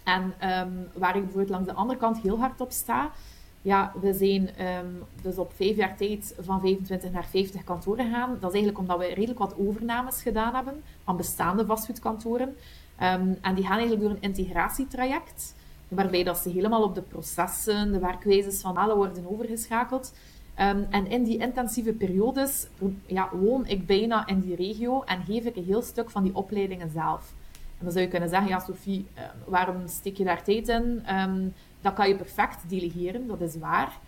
En 0.04 0.22
um, 0.22 0.88
waar 0.94 1.16
ik 1.16 1.22
bijvoorbeeld 1.22 1.48
langs 1.48 1.66
de 1.66 1.74
andere 1.74 1.98
kant 1.98 2.18
heel 2.18 2.38
hard 2.38 2.60
op 2.60 2.72
sta, 2.72 3.10
ja, 3.62 3.92
we 4.00 4.12
zijn 4.12 4.50
dus 5.22 5.36
op 5.38 5.52
vijf 5.56 5.76
jaar 5.76 5.96
tijd 5.96 6.34
van 6.40 6.60
25 6.60 7.12
naar 7.12 7.26
50 7.26 7.64
kantoren 7.64 8.04
gegaan. 8.04 8.30
Dat 8.30 8.54
is 8.54 8.60
eigenlijk 8.60 8.78
omdat 8.78 8.98
we 8.98 9.14
redelijk 9.14 9.38
wat 9.38 9.54
overnames 9.58 10.22
gedaan 10.22 10.54
hebben 10.54 10.82
van 11.04 11.16
bestaande 11.16 11.66
vastgoedkantoren. 11.66 12.56
En 12.96 13.54
die 13.54 13.64
gaan 13.64 13.78
eigenlijk 13.78 14.00
door 14.00 14.10
een 14.10 14.20
integratietraject, 14.20 15.54
waarbij 15.88 16.24
dat 16.24 16.38
ze 16.38 16.48
helemaal 16.48 16.82
op 16.82 16.94
de 16.94 17.02
processen, 17.02 17.92
de 17.92 17.98
werkwijzes 17.98 18.60
van 18.60 18.76
alle 18.76 18.94
worden 18.94 19.30
overgeschakeld. 19.30 20.12
Um, 20.60 20.86
en 20.90 21.06
in 21.06 21.24
die 21.24 21.38
intensieve 21.38 21.92
periodes 21.92 22.66
ja, 23.06 23.28
woon 23.32 23.66
ik 23.66 23.86
bijna 23.86 24.26
in 24.26 24.40
die 24.40 24.56
regio 24.56 25.02
en 25.02 25.24
geef 25.24 25.44
ik 25.44 25.56
een 25.56 25.64
heel 25.64 25.82
stuk 25.82 26.10
van 26.10 26.22
die 26.22 26.34
opleidingen 26.34 26.90
zelf. 26.90 27.32
En 27.52 27.84
dan 27.84 27.92
zou 27.92 28.04
je 28.04 28.10
kunnen 28.10 28.28
zeggen, 28.28 28.48
ja 28.48 28.58
Sophie, 28.58 29.06
uh, 29.18 29.22
waarom 29.44 29.76
steek 29.86 30.16
je 30.16 30.24
daar 30.24 30.42
tijd 30.42 30.68
in? 30.68 31.02
Um, 31.10 31.54
dat 31.80 31.94
kan 31.94 32.08
je 32.08 32.16
perfect 32.16 32.68
delegeren, 32.68 33.26
dat 33.26 33.40
is 33.40 33.58
waar. 33.58 33.98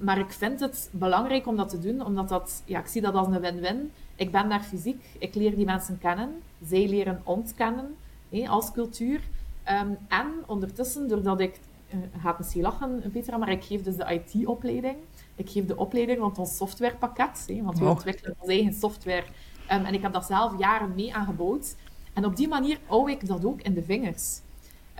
Maar 0.00 0.18
ik 0.18 0.32
vind 0.32 0.60
het 0.60 0.88
belangrijk 0.92 1.46
om 1.46 1.56
dat 1.56 1.68
te 1.68 1.78
doen, 1.78 2.04
omdat 2.04 2.28
dat, 2.28 2.62
ja, 2.64 2.78
ik 2.78 2.86
zie 2.86 3.00
dat 3.00 3.14
als 3.14 3.26
een 3.26 3.40
win-win. 3.40 3.90
Ik 4.14 4.30
ben 4.30 4.48
daar 4.48 4.62
fysiek, 4.62 5.04
ik 5.18 5.34
leer 5.34 5.56
die 5.56 5.64
mensen 5.64 5.98
kennen, 5.98 6.30
zij 6.66 6.88
leren 6.88 7.20
ons 7.24 7.54
kennen 7.54 7.96
als 8.48 8.72
cultuur. 8.72 9.20
En 10.08 10.32
ondertussen, 10.46 11.08
doordat 11.08 11.40
ik, 11.40 11.60
uh, 11.94 12.00
gaat 12.20 12.38
misschien 12.38 12.62
lachen 12.62 13.10
Petra, 13.12 13.36
maar 13.36 13.50
ik 13.50 13.64
geef 13.64 13.82
dus 13.82 13.96
de 13.96 14.22
IT-opleiding. 14.32 14.96
Ik 15.34 15.50
geef 15.50 15.66
de 15.66 15.76
opleiding 15.76 16.18
rond 16.18 16.38
ons 16.38 16.56
softwarepakket, 16.56 17.44
hè, 17.46 17.62
want 17.62 17.78
we 17.78 17.84
ontwikkelen 17.84 18.36
onze 18.38 18.52
eigen 18.52 18.72
software. 18.72 19.24
Um, 19.72 19.84
en 19.84 19.94
ik 19.94 20.02
heb 20.02 20.12
dat 20.12 20.24
zelf 20.24 20.58
jaren 20.58 20.94
mee 20.94 21.14
aangebouwd. 21.14 21.76
En 22.12 22.24
op 22.24 22.36
die 22.36 22.48
manier 22.48 22.78
hou 22.86 23.10
ik 23.10 23.26
dat 23.26 23.44
ook 23.44 23.60
in 23.60 23.74
de 23.74 23.82
vingers. 23.82 24.40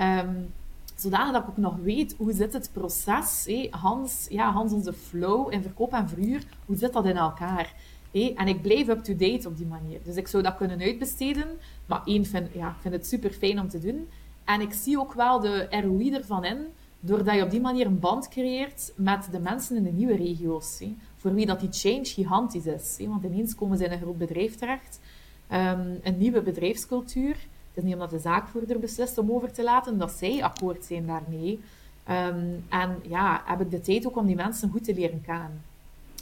Um, 0.01 0.53
zodanig 0.95 1.33
dat 1.33 1.43
ik 1.43 1.49
ook 1.49 1.57
nog 1.57 1.77
weet 1.77 2.15
hoe 2.19 2.33
zit 2.33 2.53
het 2.53 2.71
proces. 2.73 3.45
Hè? 3.47 3.69
Hans, 3.71 4.27
ja, 4.31 4.53
Hans, 4.53 4.73
onze 4.73 4.93
flow 4.93 5.53
in 5.53 5.63
verkoop 5.63 5.93
en 5.93 6.09
verhuur, 6.09 6.43
hoe 6.67 6.77
zit 6.77 6.93
dat 6.93 7.07
in 7.07 7.17
elkaar? 7.17 7.75
Hè? 8.13 8.33
En 8.37 8.49
ik 8.49 8.63
blijf 8.63 8.89
up-to-date 8.89 9.49
op 9.49 9.57
die 9.57 9.67
manier. 9.67 10.01
Dus 10.05 10.17
ik 10.17 10.29
zou 10.29 10.43
dat 10.43 10.57
kunnen 10.57 10.81
uitbesteden. 10.81 11.49
Maar 11.87 12.03
één, 12.05 12.27
vind, 12.27 12.49
ja, 12.53 12.69
ik 12.69 12.81
vind 12.81 12.95
het 12.95 13.07
super 13.07 13.31
fijn 13.31 13.61
om 13.61 13.69
te 13.69 13.79
doen. 13.79 14.09
En 14.45 14.61
ik 14.61 14.73
zie 14.73 14.99
ook 14.99 15.13
wel 15.13 15.41
de 15.41 15.67
ROI 15.71 16.13
ervan 16.13 16.45
in 16.45 16.67
doordat 17.01 17.35
je 17.35 17.43
op 17.43 17.51
die 17.51 17.61
manier 17.61 17.87
een 17.87 17.99
band 17.99 18.29
creëert 18.29 18.93
met 18.97 19.29
de 19.31 19.39
mensen 19.39 19.77
in 19.77 19.83
de 19.83 19.93
nieuwe 19.93 20.17
regio's. 20.17 20.79
Hè, 20.79 20.97
voor 21.17 21.35
wie 21.35 21.47
dat 21.47 21.61
die 21.61 21.73
change 21.73 22.05
gigantisch 22.05 22.67
is. 22.67 22.97
Want 22.99 23.25
ineens 23.25 23.55
komen 23.55 23.79
ze 23.79 23.85
in 23.85 23.93
een 23.93 24.01
groot 24.01 24.19
bedrijf 24.19 24.55
terecht. 24.57 25.01
Um, 25.53 26.01
een 26.03 26.19
nieuwe 26.19 26.43
bedrijfscultuur. 26.43 27.31
Het 27.33 27.83
is 27.83 27.83
niet 27.83 27.93
omdat 27.93 28.11
de 28.11 28.19
zaakvoerder 28.19 28.79
beslist 28.79 29.19
om 29.19 29.31
over 29.31 29.53
te 29.53 29.63
laten, 29.63 29.99
dat 29.99 30.11
zij 30.11 30.43
akkoord 30.43 30.85
zijn 30.85 31.07
daarmee. 31.07 31.61
Um, 32.11 32.65
en 32.69 33.01
ja, 33.09 33.43
heb 33.45 33.61
ik 33.61 33.71
de 33.71 33.81
tijd 33.81 34.07
ook 34.07 34.17
om 34.17 34.27
die 34.27 34.37
mensen 34.37 34.71
goed 34.71 34.85
te 34.85 34.95
leren 34.95 35.21
kennen. 35.21 35.63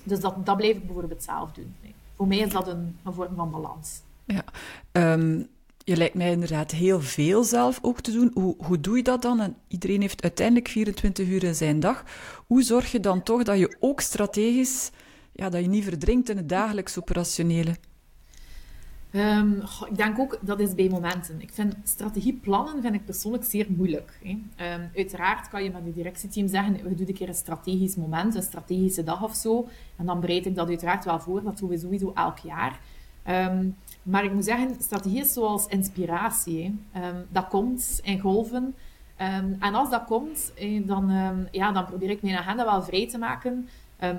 Dus 0.02 0.20
dat, 0.20 0.46
dat 0.46 0.56
blijf 0.56 0.76
ik 0.76 0.86
bijvoorbeeld 0.86 1.22
zelf 1.22 1.52
doen. 1.52 1.74
Voor 2.16 2.26
mij 2.26 2.38
is 2.38 2.52
dat 2.52 2.68
een, 2.68 2.98
vorm 3.04 3.34
van 3.34 3.50
balans. 3.50 4.00
Ja, 4.24 4.44
um, 4.92 5.48
je 5.84 5.96
lijkt 5.96 6.14
mij 6.14 6.30
inderdaad 6.30 6.70
heel 6.70 7.00
veel 7.00 7.44
zelf 7.44 7.78
ook 7.82 8.00
te 8.00 8.12
doen. 8.12 8.30
Hoe, 8.34 8.54
hoe 8.58 8.80
doe 8.80 8.96
je 8.96 9.02
dat 9.02 9.22
dan? 9.22 9.40
En 9.40 9.56
iedereen 9.68 10.00
heeft 10.00 10.22
uiteindelijk 10.22 10.68
24 10.68 11.28
uur 11.28 11.44
in 11.44 11.54
zijn 11.54 11.80
dag. 11.80 12.04
Hoe 12.46 12.62
zorg 12.62 12.92
je 12.92 13.00
dan 13.00 13.22
toch 13.22 13.42
dat 13.42 13.58
je 13.58 13.76
ook 13.80 14.00
strategisch, 14.00 14.90
ja, 15.32 15.48
dat 15.48 15.60
je 15.60 15.68
niet 15.68 15.84
verdrinkt 15.84 16.28
in 16.28 16.36
het 16.36 16.48
dagelijks 16.48 16.98
operationele? 16.98 17.74
Um, 19.14 19.62
ik 19.88 19.96
denk 19.96 20.18
ook, 20.18 20.38
dat 20.40 20.60
is 20.60 20.74
bij 20.74 20.88
momenten. 20.88 21.40
Ik 21.40 21.50
vind 21.52 21.74
strategieplannen 21.84 22.82
vind 22.82 22.94
ik 22.94 23.04
persoonlijk 23.04 23.44
zeer 23.44 23.66
moeilijk. 23.68 24.18
Hè. 24.22 24.30
Um, 24.74 24.90
uiteraard 24.96 25.48
kan 25.48 25.64
je 25.64 25.70
met 25.70 25.82
je 25.84 25.92
directieteam 25.92 26.48
zeggen, 26.48 26.72
we 26.72 26.94
doen 26.94 27.08
een 27.08 27.14
keer 27.14 27.28
een 27.28 27.34
strategisch 27.34 27.96
moment, 27.96 28.34
een 28.34 28.42
strategische 28.42 29.04
dag 29.04 29.22
of 29.22 29.34
zo. 29.34 29.68
En 29.96 30.06
dan 30.06 30.20
bereid 30.20 30.46
ik 30.46 30.54
dat 30.54 30.68
uiteraard 30.68 31.04
wel 31.04 31.20
voor. 31.20 31.42
Dat 31.42 31.58
doen 31.58 31.68
we 31.68 31.78
sowieso 31.78 32.12
elk 32.14 32.38
jaar. 32.38 32.80
Um, 33.28 33.76
maar 34.02 34.24
ik 34.24 34.32
moet 34.32 34.44
zeggen, 34.44 34.76
strategie 34.80 35.20
is 35.20 35.32
zoals 35.32 35.66
inspiratie. 35.66 36.84
Um, 36.96 37.26
dat 37.28 37.48
komt 37.48 38.00
in 38.02 38.20
golven. 38.20 38.74
Um, 39.18 39.56
en 39.60 39.74
als 39.74 39.90
dat 39.90 40.04
komt, 40.04 40.52
eh, 40.54 40.86
dan, 40.86 41.10
um, 41.10 41.48
ja, 41.50 41.72
dan 41.72 41.84
probeer 41.84 42.10
ik 42.10 42.22
mijn 42.22 42.36
agenda 42.36 42.64
wel 42.64 42.82
vrij 42.82 43.08
te 43.08 43.18
maken. 43.18 43.68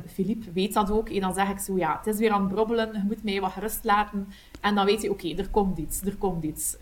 Philippe 0.08 0.52
weet 0.52 0.74
dat 0.74 0.92
ook. 0.92 1.10
En 1.10 1.20
dan 1.20 1.34
zeg 1.34 1.50
ik 1.50 1.60
zo, 1.60 1.78
ja, 1.78 1.98
het 1.98 2.08
is 2.08 2.18
weer 2.18 2.32
aan 2.32 2.42
het 2.42 2.52
brobbelen. 2.54 2.94
Je 2.94 3.04
moet 3.04 3.24
mij 3.24 3.42
wat 3.42 3.52
gerust 3.52 3.84
laten. 3.84 4.28
En 4.62 4.76
dan 4.76 4.86
weet 4.86 5.02
hij, 5.02 5.10
oké, 5.10 5.36
er 5.36 5.50
komt 5.50 5.78
iets. 5.78 6.02
Er 6.02 6.16
komt 6.16 6.44
iets. 6.44 6.78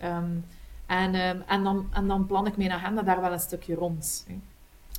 en, 0.85 1.47
en, 1.47 1.63
dan, 1.63 1.87
en 1.93 2.07
dan 2.07 2.25
plan 2.25 2.47
ik 2.47 2.57
mijn 2.57 2.71
agenda 2.71 3.01
daar 3.01 3.21
wel 3.21 3.31
een 3.31 3.39
stukje 3.39 3.75
rond. 3.75 4.25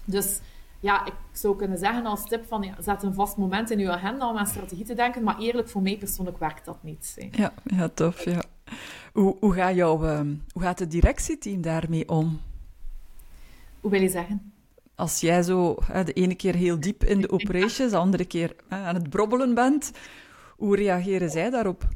Dus 0.04 0.40
ja, 0.82 1.06
ik 1.06 1.14
zou 1.32 1.56
kunnen 1.56 1.78
zeggen 1.78 2.06
als 2.06 2.28
tip 2.28 2.46
van 2.46 2.62
ja, 2.62 2.74
zet 2.78 3.02
een 3.02 3.14
vast 3.14 3.36
moment 3.36 3.70
in 3.70 3.78
je 3.78 3.90
agenda 3.90 4.28
om 4.28 4.36
aan 4.36 4.46
strategie 4.46 4.84
te 4.84 4.94
denken, 4.94 5.22
maar 5.22 5.38
eerlijk, 5.38 5.68
voor 5.68 5.82
mij 5.82 5.96
persoonlijk 5.96 6.38
werkt 6.38 6.64
dat 6.64 6.82
niet. 6.82 7.16
Hè. 7.18 7.28
Ja, 7.42 7.52
ja, 7.64 7.88
tof, 7.88 8.24
ja. 8.24 8.42
Hoe, 9.12 9.36
hoe, 9.40 9.54
gaat 9.54 9.74
jouw, 9.74 10.04
uh, 10.04 10.20
hoe 10.52 10.62
gaat 10.62 10.78
het 10.78 10.90
directieteam 10.90 11.60
daarmee 11.60 12.08
om? 12.08 12.40
Hoe 13.80 13.90
wil 13.90 14.00
je 14.00 14.08
zeggen? 14.08 14.52
Als 14.94 15.20
jij 15.20 15.42
zo 15.42 15.76
hè, 15.84 16.04
de 16.04 16.12
ene 16.12 16.34
keer 16.34 16.54
heel 16.54 16.80
diep 16.80 17.04
in 17.04 17.20
de 17.20 17.30
operations, 17.30 17.90
de 17.90 17.96
andere 17.96 18.24
keer 18.24 18.56
hè, 18.68 18.76
aan 18.76 18.94
het 18.94 19.10
brobbelen 19.10 19.54
bent, 19.54 19.92
hoe 20.56 20.76
reageren 20.76 21.30
zij 21.30 21.50
daarop? 21.50 21.88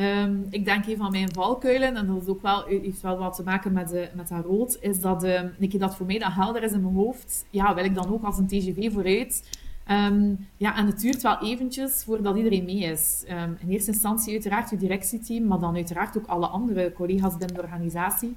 Um, 0.00 0.46
ik 0.50 0.64
denk 0.64 0.86
een 0.86 0.96
van 0.96 1.10
mijn 1.10 1.32
valkuilen, 1.32 1.96
en 1.96 2.06
dat 2.06 2.22
is 2.22 2.28
ook 2.28 2.42
wel, 2.42 2.64
heeft 2.64 3.00
wel 3.00 3.18
wat 3.18 3.34
te 3.34 3.42
maken 3.42 3.72
met, 3.72 3.88
de, 3.88 4.08
met 4.14 4.28
dat 4.28 4.44
rood, 4.44 4.78
is 4.80 5.00
dat 5.00 5.24
um, 5.24 5.54
een 5.60 5.68
keer 5.68 5.80
dat 5.80 5.96
voor 5.96 6.06
mij 6.06 6.18
dat 6.18 6.32
helder 6.32 6.62
is 6.62 6.72
in 6.72 6.82
mijn 6.82 6.94
hoofd, 6.94 7.44
ja, 7.50 7.74
wil 7.74 7.84
ik 7.84 7.94
dan 7.94 8.12
ook 8.12 8.22
als 8.22 8.38
een 8.38 8.46
TGV 8.46 8.92
vooruit. 8.92 9.58
Um, 9.90 10.48
ja, 10.56 10.76
en 10.76 10.86
het 10.86 11.00
duurt 11.00 11.22
wel 11.22 11.42
eventjes 11.42 12.04
voordat 12.04 12.36
iedereen 12.36 12.64
mee 12.64 12.78
is. 12.78 13.24
in 13.60 13.68
eerste 13.68 13.90
instantie 13.90 14.32
uiteraard 14.32 14.70
je 14.70 14.76
directieteam, 14.76 15.46
maar 15.46 15.58
dan 15.58 15.74
uiteraard 15.74 16.18
ook 16.18 16.26
alle 16.26 16.46
andere 16.46 16.92
collega's 16.92 17.36
binnen 17.36 17.56
de 17.56 17.62
organisatie. 17.62 18.36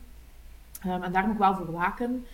en 0.82 1.12
daar 1.12 1.23
moet 1.23 1.34
ik 1.34 1.39
wel 1.39 1.56
voor 1.56 1.71
waken, 1.71 2.26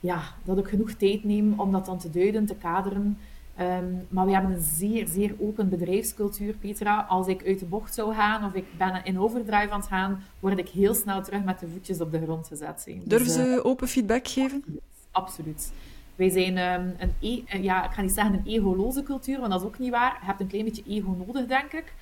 ja, 0.00 0.20
dat 0.44 0.58
ik 0.58 0.66
genoeg 0.66 0.90
tijd 0.90 1.24
neem 1.24 1.60
om 1.60 1.72
dat 1.72 1.86
dan 1.86 1.98
te 1.98 2.10
duiden, 2.10 2.46
te 2.46 2.54
kaderen. 2.54 3.18
Ehm, 3.56 3.94
maar 4.08 4.26
we 4.26 4.32
hebben 4.32 4.52
een 4.52 4.60
zeer, 4.60 5.06
zeer 5.06 5.34
open 5.38 5.68
bedrijfscultuur, 5.68 6.54
Petra. 6.54 7.06
Als 7.08 7.26
ik 7.26 7.46
uit 7.46 7.58
de 7.58 7.64
bocht 7.64 7.94
zou 7.94 8.14
gaan 8.14 8.44
of 8.44 8.54
ik 8.54 8.64
ben 8.78 9.04
in 9.04 9.20
overdrive 9.20 9.70
aan 9.70 9.80
het 9.80 9.88
gaan, 9.88 10.22
word 10.40 10.58
ik 10.58 10.68
heel 10.68 10.94
snel 10.94 11.22
terug 11.22 11.44
met 11.44 11.58
de 11.58 11.68
voetjes 11.68 12.00
op 12.00 12.12
de 12.12 12.22
grond 12.22 12.46
gezet. 12.46 12.82
Dus, 12.84 13.04
Durven 13.04 13.30
ze 13.30 13.54
uh, 13.56 13.66
open 13.66 13.88
feedback 13.88 14.28
geven? 14.28 14.64
Absoluut. 15.10 15.72
Wij 16.16 16.28
zijn 16.28 16.58
um, 16.58 16.94
een, 16.98 17.12
e 17.20 17.62
ja, 17.62 17.84
ik 17.84 17.90
ga 17.90 18.02
niet 18.02 18.12
zeggen 18.12 18.34
een 18.34 18.46
egoloze 18.46 19.02
cultuur, 19.02 19.38
want 19.38 19.52
dat 19.52 19.60
is 19.60 19.66
ook 19.66 19.78
niet 19.78 19.90
waar. 19.90 20.16
Je 20.20 20.26
hebt 20.26 20.40
een 20.40 20.46
klein 20.46 20.64
beetje 20.64 20.82
ego 20.88 21.16
nodig, 21.26 21.46
denk 21.46 21.72
ik, 21.72 21.94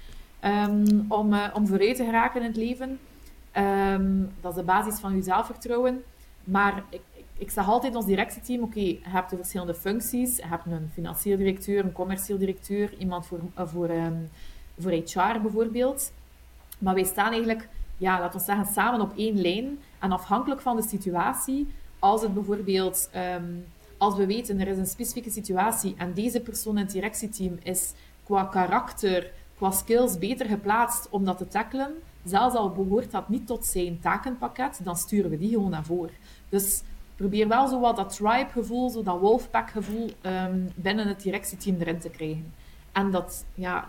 um, 0.44 1.04
om, 1.08 1.32
uh, 1.32 1.46
om 1.52 1.66
vooruit 1.66 1.96
te 1.96 2.04
geraken 2.04 2.40
in 2.40 2.46
het 2.46 2.56
leven. 2.56 2.98
dat 4.40 4.50
is 4.50 4.58
de 4.58 4.64
basis 4.64 4.98
van 4.98 5.16
je 5.16 5.22
zelfvertrouwen. 5.22 6.02
Maar 6.44 6.84
ik, 6.90 7.00
ik 7.38 7.50
zeg 7.50 7.68
altijd 7.68 7.94
ons 7.94 8.06
directieteam, 8.06 8.62
oké, 8.62 8.80
je 8.80 8.98
hebt 9.02 9.30
de 9.30 9.36
verschillende 9.36 9.74
functies. 9.74 10.36
Je 10.36 10.46
hebt 10.46 10.66
een 10.66 10.90
financieel 10.92 11.36
directeur, 11.36 11.84
een 11.84 11.92
commercieel 11.92 12.38
directeur, 12.38 12.94
iemand 12.98 13.26
voor, 13.26 13.40
uh, 13.58 13.66
voor, 13.66 13.90
um, 13.90 14.30
voor 14.78 14.92
HR 14.92 15.40
bijvoorbeeld. 15.42 16.12
Maar 16.78 16.94
wij 16.94 17.04
staan 17.04 17.30
eigenlijk, 17.30 17.68
ja, 17.96 18.20
laten 18.20 18.38
we 18.38 18.44
zeggen, 18.44 18.66
samen 18.66 19.00
op 19.00 19.16
één 19.16 19.40
lijn. 19.40 19.78
En 19.98 20.12
afhankelijk 20.12 20.60
van 20.60 20.76
de 20.76 20.82
situatie, 20.82 21.74
als 21.98 22.22
het 22.22 22.34
bijvoorbeeld, 22.34 23.10
um, 23.36 23.64
als 23.98 24.16
we 24.16 24.26
weten 24.26 24.60
er 24.60 24.68
is 24.68 24.78
een 24.78 24.86
specifieke 24.86 25.30
situatie 25.30 25.94
en 25.98 26.12
deze 26.14 26.40
persoon 26.40 26.78
in 26.78 26.84
het 26.84 26.92
directieteam 26.92 27.58
is 27.62 27.92
qua 28.24 28.44
karakter, 28.44 29.30
qua 29.56 29.70
skills 29.70 30.18
beter 30.18 30.46
geplaatst 30.46 31.08
om 31.10 31.24
dat 31.24 31.38
te 31.38 31.48
tackelen, 31.48 31.94
zelfs 32.24 32.54
al 32.54 32.70
behoort 32.70 33.10
dat 33.10 33.28
niet 33.28 33.46
tot 33.46 33.66
zijn 33.66 34.00
takenpakket, 34.00 34.80
dan 34.82 34.96
sturen 34.96 35.30
we 35.30 35.38
die 35.38 35.50
gewoon 35.50 35.70
naar 35.70 35.84
voren. 35.84 36.14
Dus 36.48 36.82
probeer 37.16 37.48
wel 37.48 37.68
zo 37.68 37.80
wat 37.80 37.96
dat 37.96 38.16
tribe-gevoel, 38.16 38.90
zo 38.90 39.02
dat 39.02 39.20
wolfpack-gevoel 39.20 40.10
um, 40.22 40.70
binnen 40.74 41.08
het 41.08 41.22
directieteam 41.22 41.76
erin 41.80 41.98
te 41.98 42.08
krijgen. 42.08 42.52
En 42.92 43.10
dat, 43.10 43.44
ja, 43.54 43.88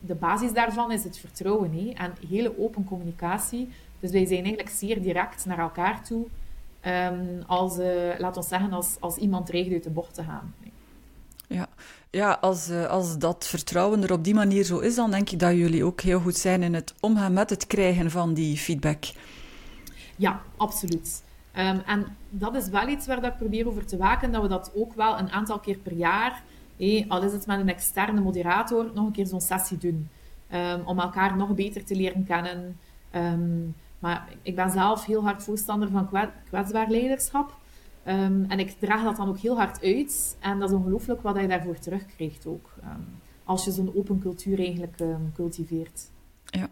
de 0.00 0.14
basis 0.14 0.52
daarvan 0.52 0.92
is 0.92 1.04
het 1.04 1.18
vertrouwen 1.18 1.94
en 1.94 2.12
hele 2.28 2.58
open 2.58 2.84
communicatie. 2.84 3.68
Dus 4.00 4.10
wij 4.10 4.26
zijn 4.26 4.44
eigenlijk 4.44 4.70
zeer 4.76 5.02
direct 5.02 5.46
naar 5.46 5.58
elkaar 5.58 6.04
toe. 6.04 6.26
Um, 6.86 7.42
als, 7.46 7.78
uh, 7.78 8.18
laten 8.18 8.42
we 8.42 8.48
zeggen, 8.48 8.72
als, 8.72 8.96
als 9.00 9.16
iemand 9.16 9.46
dreigt 9.46 9.72
uit 9.72 9.82
de 9.82 9.90
bocht 9.90 10.14
te 10.14 10.22
gaan. 10.22 10.54
Ja, 11.46 11.66
ja 12.10 12.32
als, 12.40 12.70
uh, 12.70 12.86
als 12.86 13.18
dat 13.18 13.46
vertrouwen 13.46 14.02
er 14.02 14.12
op 14.12 14.24
die 14.24 14.34
manier 14.34 14.64
zo 14.64 14.78
is, 14.78 14.94
dan 14.94 15.10
denk 15.10 15.30
ik 15.30 15.38
dat 15.38 15.52
jullie 15.52 15.84
ook 15.84 16.00
heel 16.00 16.20
goed 16.20 16.36
zijn 16.36 16.62
in 16.62 16.74
het 16.74 16.94
omgaan 17.00 17.32
met 17.32 17.50
het 17.50 17.66
krijgen 17.66 18.10
van 18.10 18.34
die 18.34 18.56
feedback. 18.56 19.04
Ja, 20.16 20.40
absoluut. 20.56 21.22
Um, 21.56 21.82
en 21.86 22.16
dat 22.30 22.54
is 22.54 22.68
wel 22.68 22.88
iets 22.88 23.06
waar 23.06 23.20
dat 23.20 23.32
ik 23.32 23.38
probeer 23.38 23.66
over 23.66 23.86
te 23.86 23.96
waken, 23.96 24.32
dat 24.32 24.42
we 24.42 24.48
dat 24.48 24.72
ook 24.74 24.94
wel 24.94 25.18
een 25.18 25.30
aantal 25.30 25.58
keer 25.58 25.78
per 25.78 25.92
jaar, 25.92 26.42
al 27.08 27.22
is 27.22 27.32
het 27.32 27.46
met 27.46 27.60
een 27.60 27.68
externe 27.68 28.20
moderator, 28.20 28.90
nog 28.94 29.06
een 29.06 29.12
keer 29.12 29.26
zo'n 29.26 29.40
sessie 29.40 29.78
doen. 29.78 30.08
Um, 30.52 30.82
om 30.84 30.98
elkaar 30.98 31.36
nog 31.36 31.54
beter 31.54 31.84
te 31.84 31.96
leren 31.96 32.24
kennen. 32.24 32.76
Um, 33.14 33.74
maar 33.98 34.28
ik 34.42 34.54
ben 34.54 34.70
zelf 34.70 35.04
heel 35.04 35.22
hard 35.22 35.42
voorstander 35.42 35.90
van 35.90 36.08
kwetsbaar 36.48 36.90
leiderschap. 36.90 37.56
en 38.02 38.58
ik 38.58 38.76
draag 38.78 39.04
dat 39.04 39.16
dan 39.16 39.28
ook 39.28 39.38
heel 39.38 39.56
hard 39.56 39.82
uit. 39.82 40.36
En 40.40 40.58
dat 40.58 40.70
is 40.70 40.76
ongelooflijk 40.76 41.22
wat 41.22 41.40
je 41.40 41.46
daarvoor 41.46 41.78
terugkrijgt 41.78 42.46
ook. 42.46 42.70
als 43.44 43.64
je 43.64 43.70
zo'n 43.70 43.92
open 43.94 44.18
cultuur 44.18 44.58
eigenlijk 44.58 45.02
cultiveert. 45.34 46.10
Ja. 46.44 46.68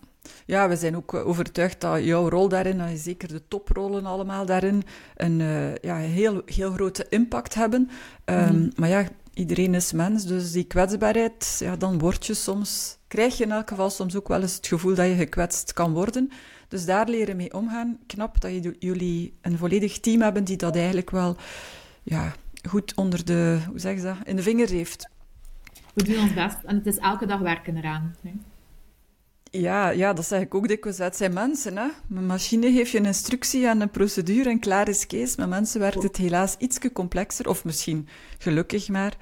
Ja, 0.46 0.68
we 0.68 0.76
zijn 0.76 0.96
ook 0.96 1.14
eh, 1.14 1.26
overtuigd 1.26 1.80
dat 1.80 2.04
jouw 2.04 2.28
rol 2.28 2.48
daarin, 2.48 2.80
en 2.80 2.98
zeker 2.98 3.28
de 3.28 3.42
toprollen 3.48 4.06
allemaal 4.06 4.46
daarin, 4.46 4.82
een 5.16 5.40
uh, 5.40 5.74
ja, 5.74 5.96
heel, 5.96 6.42
heel 6.44 6.72
grote 6.72 7.06
impact 7.08 7.54
hebben. 7.54 7.90
Um, 8.24 8.56
mm. 8.56 8.70
Maar 8.76 8.88
ja, 8.88 9.08
iedereen 9.34 9.74
is 9.74 9.92
mens, 9.92 10.24
dus 10.24 10.52
die 10.52 10.64
kwetsbaarheid, 10.64 11.56
ja, 11.58 11.76
dan 11.76 11.98
word 11.98 12.26
je 12.26 12.34
soms, 12.34 12.98
krijg 13.08 13.36
je 13.36 13.44
in 13.44 13.52
elk 13.52 13.68
geval 13.68 13.90
soms 13.90 14.16
ook 14.16 14.28
wel 14.28 14.42
eens 14.42 14.56
het 14.56 14.66
gevoel 14.66 14.94
dat 14.94 15.06
je 15.06 15.14
gekwetst 15.14 15.72
kan 15.72 15.92
worden. 15.92 16.30
Dus 16.68 16.84
daar 16.84 17.08
leren 17.08 17.36
mee 17.36 17.54
omgaan. 17.54 17.98
Knap 18.06 18.40
dat 18.40 18.50
jullie 18.78 19.34
een 19.40 19.58
volledig 19.58 20.00
team 20.00 20.20
hebben 20.20 20.44
die 20.44 20.56
dat 20.56 20.76
eigenlijk 20.76 21.10
wel 21.10 21.36
ja, 22.02 22.32
goed 22.68 22.94
onder 22.94 23.24
de, 23.24 23.58
hoe 23.68 23.78
zeg 23.78 23.96
je 23.96 24.02
dat, 24.02 24.16
in 24.24 24.36
de 24.36 24.42
vingers 24.42 24.70
heeft. 24.70 25.08
We 25.94 26.04
doen 26.04 26.18
ons 26.18 26.34
best 26.34 26.56
en 26.64 26.76
het 26.76 26.86
is 26.86 26.98
elke 26.98 27.26
dag 27.26 27.40
werken 27.40 27.76
eraan. 27.76 28.14
Ja, 29.60 29.88
ja, 29.88 30.12
dat 30.12 30.26
zeg 30.26 30.40
ik 30.40 30.54
ook 30.54 30.68
dikwijls. 30.68 30.98
Het 30.98 31.16
zijn 31.16 31.32
mensen. 31.32 31.76
Hè? 31.76 31.88
Een 32.14 32.26
machine 32.26 32.72
geeft 32.72 32.90
je 32.90 32.98
een 32.98 33.04
instructie 33.04 33.66
en 33.66 33.80
een 33.80 33.90
procedure 33.90 34.50
en 34.50 34.58
klaar 34.58 34.88
is 34.88 35.06
Kees. 35.06 35.36
Met 35.36 35.48
mensen 35.48 35.80
werkt 35.80 36.02
het 36.02 36.16
helaas 36.16 36.56
iets 36.58 36.78
complexer, 36.92 37.48
of 37.48 37.64
misschien 37.64 38.08
gelukkig 38.38 38.88
maar. 38.88 39.16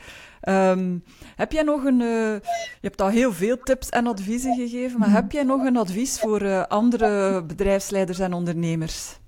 Um, 0.49 1.05
heb 1.37 1.53
jij 1.53 1.63
nog 1.63 1.85
een... 1.85 2.01
Uh, 2.01 2.35
je 2.81 2.81
hebt 2.81 3.01
al 3.01 3.09
heel 3.09 3.33
veel 3.33 3.59
tips 3.59 3.89
en 3.89 4.07
adviezen 4.07 4.55
gegeven, 4.55 4.99
maar 4.99 5.11
heb 5.11 5.33
jij 5.33 5.43
nog 5.43 5.65
een 5.65 5.77
advies 5.77 6.19
voor 6.19 6.43
uh, 6.43 6.63
andere 6.63 7.43
bedrijfsleiders 7.45 8.19
en 8.19 8.33
ondernemers? 8.33 9.19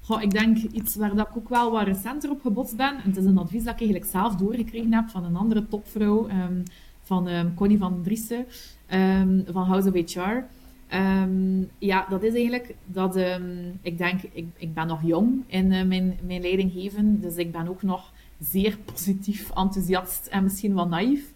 Goh, 0.00 0.22
ik 0.22 0.30
denk 0.30 0.56
iets 0.56 0.96
waar 0.96 1.14
dat 1.14 1.28
ik 1.28 1.36
ook 1.36 1.48
wel 1.48 1.70
wat 1.70 1.86
recenter 1.86 2.30
op 2.30 2.40
gebotst 2.40 2.76
ben. 2.76 2.94
En 2.94 3.02
het 3.08 3.16
is 3.16 3.24
een 3.24 3.38
advies 3.38 3.64
dat 3.64 3.72
ik 3.72 3.80
eigenlijk 3.80 4.10
zelf 4.10 4.34
doorgekregen 4.34 4.92
heb 4.92 5.08
van 5.08 5.24
een 5.24 5.36
andere 5.36 5.68
topvrouw, 5.68 6.28
um, 6.28 6.62
van 7.02 7.28
um, 7.28 7.54
Connie 7.54 7.78
van 7.78 8.02
Driessen 8.02 8.46
um, 8.92 9.44
van 9.46 9.64
House 9.64 9.88
of 9.88 10.12
HR. 10.12 10.44
Ehm, 10.88 11.62
ja, 11.78 12.06
dat 12.08 12.22
is 12.22 12.34
eigenlijk 12.34 12.74
dat 12.84 13.16
um, 13.16 13.78
ik 13.82 13.98
denk, 13.98 14.20
ik, 14.32 14.46
ik 14.56 14.74
ben 14.74 14.86
nog 14.86 15.02
jong 15.02 15.42
in 15.46 15.72
uh, 15.72 15.84
mijn, 15.84 16.18
mijn 16.26 16.40
leidinggeven, 16.40 17.20
dus 17.20 17.36
ik 17.36 17.52
ben 17.52 17.68
ook 17.68 17.82
nog 17.82 18.12
zeer 18.40 18.78
positief, 18.84 19.50
enthousiast 19.50 20.26
en 20.26 20.42
misschien 20.42 20.74
wel 20.74 20.88
naïef. 20.88 21.32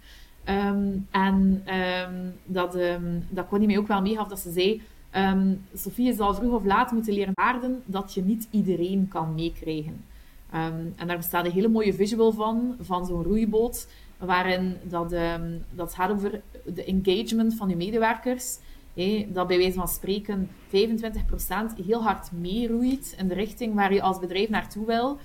en 1.11 1.63
dat, 2.45 2.79
dat 3.29 3.49
Connie 3.49 3.67
mij 3.67 3.79
ook 3.79 3.87
wel 3.87 4.03
meegaf 4.03 4.29
dat 4.29 4.39
ze 4.39 4.53
zei, 4.53 4.83
Sophie, 5.75 6.07
je 6.07 6.15
zal 6.15 6.35
vroeg 6.35 6.53
of 6.53 6.65
laat 6.65 6.93
moeten 6.93 7.15
leren 7.15 7.35
waarden 7.35 7.83
dat 7.85 8.15
je 8.15 8.23
niet 8.23 8.49
iedereen 8.51 9.09
kan 9.09 9.35
meekrijgen. 9.35 10.05
en 10.97 11.07
daar 11.07 11.17
bestaat 11.17 11.45
een 11.45 11.53
hele 11.53 11.69
mooie 11.69 11.95
visual 11.95 12.33
van, 12.33 12.77
van 12.81 13.07
zo'n 13.07 13.23
roeiboot 13.23 13.87
waarin 14.19 14.77
dat, 14.83 15.13
um, 15.13 15.65
dat 15.71 15.95
gaat 15.95 16.11
over 16.11 16.41
de 16.65 16.85
engagement 16.85 17.55
van 17.55 17.69
je 17.69 17.77
medewerkers. 17.77 18.59
dat 19.29 19.47
bij 19.47 19.59
wijze 19.59 19.79
van 19.79 19.89
spreken 19.89 20.51
25% 20.69 21.85
heel 21.87 22.03
hard 22.03 22.33
meeroeit 22.33 23.15
in 23.19 23.29
de 23.29 23.35
richting 23.35 23.75
waar 23.75 23.93
je 23.93 24.03
als 24.03 24.19
bedrijf 24.19 24.49
naartoe 24.49 24.87
wil. 24.87 25.19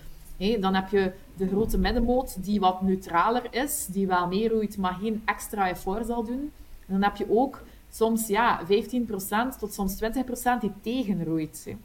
dan 0.60 0.74
heb 0.76 0.90
je 0.90 1.12
de 1.38 1.48
grote 1.48 1.78
middenmoot 1.78 2.44
die 2.44 2.60
wat 2.60 2.82
neutraler 2.82 3.48
is, 3.52 3.86
die 3.86 4.08
wel 4.08 4.28
meeroeit, 4.28 4.78
maar 4.78 4.98
geen 5.02 5.22
extra 5.26 5.70
effort 5.70 6.06
zal 6.06 6.24
doen. 6.24 6.52
En 6.88 7.00
dan 7.00 7.04
heb 7.04 7.16
je 7.16 7.26
ook 7.30 7.62
soms 7.90 8.28
ja, 8.28 8.62
15% 8.66 9.58
tot 9.60 9.74
soms 9.74 10.02
20% 10.02 10.06
die 10.60 10.74
tegenroeit. 10.82 11.76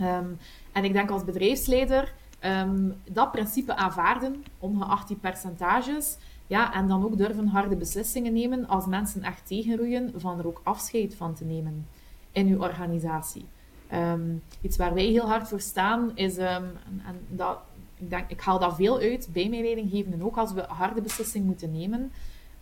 Um, 0.00 0.38
en 0.72 0.84
ik 0.84 0.92
denk 0.92 1.10
als 1.10 1.24
bedrijfsleider 1.24 2.12
um, 2.44 2.94
dat 3.10 3.32
principe 3.32 3.74
aanvaarden, 3.76 4.44
ongeacht 4.58 5.08
die 5.08 5.16
percentages, 5.16 6.16
ja, 6.46 6.74
en 6.74 6.88
dan 6.88 7.04
ook 7.04 7.16
durven 7.16 7.46
harde 7.46 7.76
beslissingen 7.76 8.32
nemen 8.32 8.68
als 8.68 8.86
mensen 8.86 9.22
echt 9.22 9.46
tegenroeien, 9.46 10.12
van 10.16 10.38
er 10.38 10.46
ook 10.46 10.60
afscheid 10.64 11.14
van 11.14 11.34
te 11.34 11.44
nemen 11.44 11.86
in 12.32 12.46
uw 12.46 12.58
organisatie. 12.58 13.44
Um, 13.92 14.42
iets 14.60 14.76
waar 14.76 14.94
wij 14.94 15.04
heel 15.04 15.26
hard 15.26 15.48
voor 15.48 15.60
staan 15.60 16.10
is, 16.14 16.36
en, 16.36 16.76
en, 17.06 17.20
dat, 17.28 17.58
ik, 17.96 18.10
denk, 18.10 18.30
ik 18.30 18.40
haal 18.40 18.58
dat 18.58 18.76
veel 18.76 18.98
uit 18.98 19.28
bij 19.32 19.48
mijn 19.48 19.62
leidinggevenden, 19.62 20.22
ook 20.22 20.36
als 20.36 20.52
we 20.52 20.64
harde 20.68 21.00
beslissingen 21.00 21.46
moeten 21.46 21.72
nemen. 21.72 22.12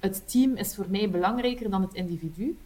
Het 0.01 0.31
team 0.31 0.57
is 0.57 0.75
voor 0.75 0.87
mij 0.89 1.11
belangrijker 1.11 1.71
dan 1.71 1.83
het 1.83 1.95
individu. 1.95 2.57